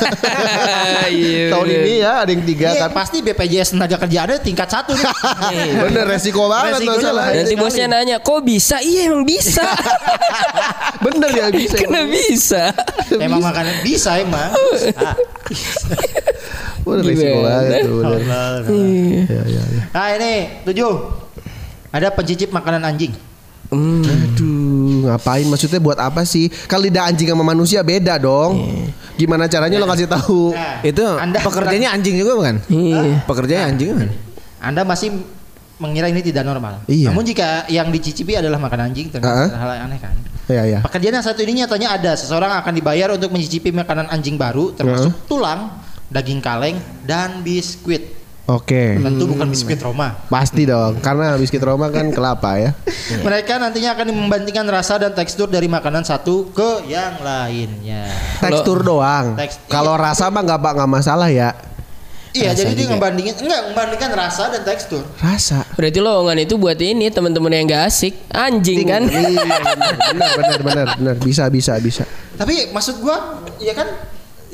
[1.04, 2.90] Iya, tahun ini ya ada yang tiga Iya, kan.
[2.96, 5.04] pasti BPJS tenaga kerja ada tingkat satu nih.
[5.90, 7.24] Bener resiko banget Resikonya masalah.
[7.28, 7.36] lah.
[7.36, 8.80] Nanti bosnya nanya, kok bisa?
[8.80, 9.66] Iya emang bisa.
[11.04, 11.76] Bener ya bisa.
[11.76, 12.62] Kena bisa.
[13.20, 14.48] emang makanan bisa emang.
[16.84, 17.48] Resiko Gimana?
[17.48, 18.60] banget tuh bener.
[18.68, 19.82] Iya iya iya.
[19.90, 20.92] Nah ini tujuh.
[21.88, 23.14] Ada pencicip makanan anjing.
[23.70, 24.02] Hmm.
[24.04, 26.46] Aduh, ngapain maksudnya buat apa sih?
[26.66, 28.60] Kalau lidah anjing sama manusia beda dong.
[29.14, 30.52] Gimana caranya lo kasih tahu?
[30.52, 32.56] Nah, Itu Anda- pekerjaannya anjing juga bukan?
[32.66, 33.22] Iya.
[33.24, 34.08] Pekerjaannya anjing kan?
[34.60, 35.08] Anda masih
[35.78, 36.82] mengira ini tidak normal.
[36.86, 37.10] Iya.
[37.10, 39.58] Namun jika yang dicicipi adalah makan anjing, ternyata Ah.
[39.58, 40.14] hal yang aneh kan.
[40.44, 40.78] Iya iya.
[40.82, 42.12] Pekerjaan yang satu ini nyatanya ada.
[42.14, 45.72] Seseorang akan dibayar untuk mencicipi makanan anjing baru, termasuk tulang,
[46.08, 48.24] daging kaleng, dan biskuit.
[48.44, 49.00] Oke.
[49.00, 50.20] Tentu bukan biskuit Roma.
[50.28, 52.76] Pasti dong, karena biskuit Roma kan kelapa ya.
[53.26, 58.04] Mereka nantinya akan membandingkan rasa dan tekstur dari makanan satu ke yang lainnya.
[58.44, 59.32] Tekstur doang.
[59.32, 61.56] Teks- Kalau rasa mah nggak nggak masalah ya.
[62.34, 65.06] Iya, Rasa jadi dia ngebandingin enggak membandingkan rasa dan tekstur.
[65.22, 65.62] Rasa.
[65.78, 69.06] Berarti lowongan itu buat ini teman-teman yang gak asik, anjing kan?
[69.06, 69.54] Iya,
[70.10, 71.14] benar, benar, benar, benar.
[71.22, 72.02] Bisa, bisa, bisa.
[72.34, 73.86] Tapi maksud gua, ya kan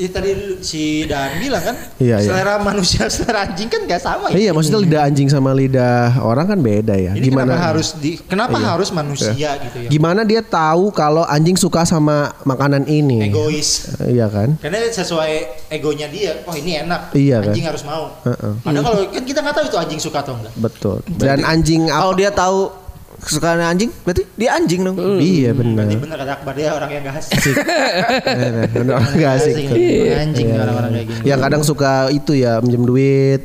[0.01, 0.31] ya tadi
[0.65, 2.25] si Dan bilang kan, Iya, iya.
[2.25, 4.41] selera manusia selera anjing kan gak sama ya.
[4.41, 7.13] Iya, maksudnya lidah anjing sama lidah orang kan beda ya.
[7.13, 7.53] Ini Gimana?
[7.53, 8.69] kenapa harus di kenapa Iya.
[8.73, 9.89] harus manusia gitu ya?
[9.93, 13.29] Gimana dia tahu kalau anjing suka sama makanan ini?
[13.29, 13.93] Egois.
[14.01, 14.57] Iya kan?
[14.57, 15.33] Karena sesuai
[15.69, 17.53] egonya dia, oh ini enak, Iya, kan?
[17.53, 18.17] anjing harus mau.
[18.25, 18.53] Heeh.
[18.65, 20.53] Padahal kalau kan kita nggak tahu itu anjing suka atau enggak.
[20.57, 20.97] Betul.
[21.21, 22.73] Dan anjing Kalau dia tahu
[23.21, 24.97] kesukaan anjing, berarti dia anjing dong.
[25.21, 25.85] Iya benar.
[25.85, 27.37] Berarti benar kata Akbar dia orang yang gak asik.
[28.75, 28.95] Benar.
[28.97, 29.55] Orang nggak asik.
[29.55, 29.79] Asing, tuh.
[30.17, 31.23] Anjing orang-orang kayak gini.
[31.29, 33.41] Yang kadang suka itu ya minjem duit,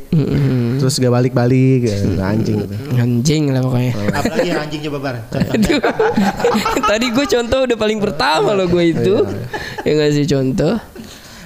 [0.80, 2.76] terus gak balik-balik, ya, anjing gitu.
[2.96, 3.92] Anjing lah pokoknya.
[4.12, 5.14] Apalagi yang anjingnya babar.
[6.90, 9.16] Tadi gue contoh udah paling pertama loh gue itu.
[9.84, 10.76] Yang ngasih contoh.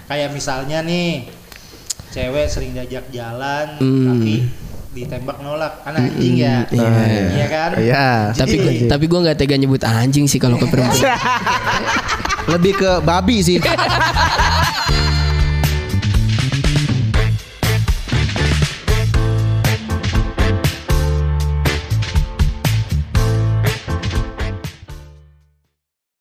[0.05, 1.29] Kayak misalnya nih,
[2.09, 4.05] cewek sering diajak jalan, Hmm.
[4.09, 4.33] tapi
[4.89, 6.89] ditembak nolak, kan anjing ya, Iya.
[7.29, 7.69] iya kan?
[7.77, 8.07] Iya.
[8.33, 10.97] Tapi Jadi- tapi gue nggak tega nyebut anjing sih kalau ke perempuan.
[12.53, 13.57] Lebih ke babi sih.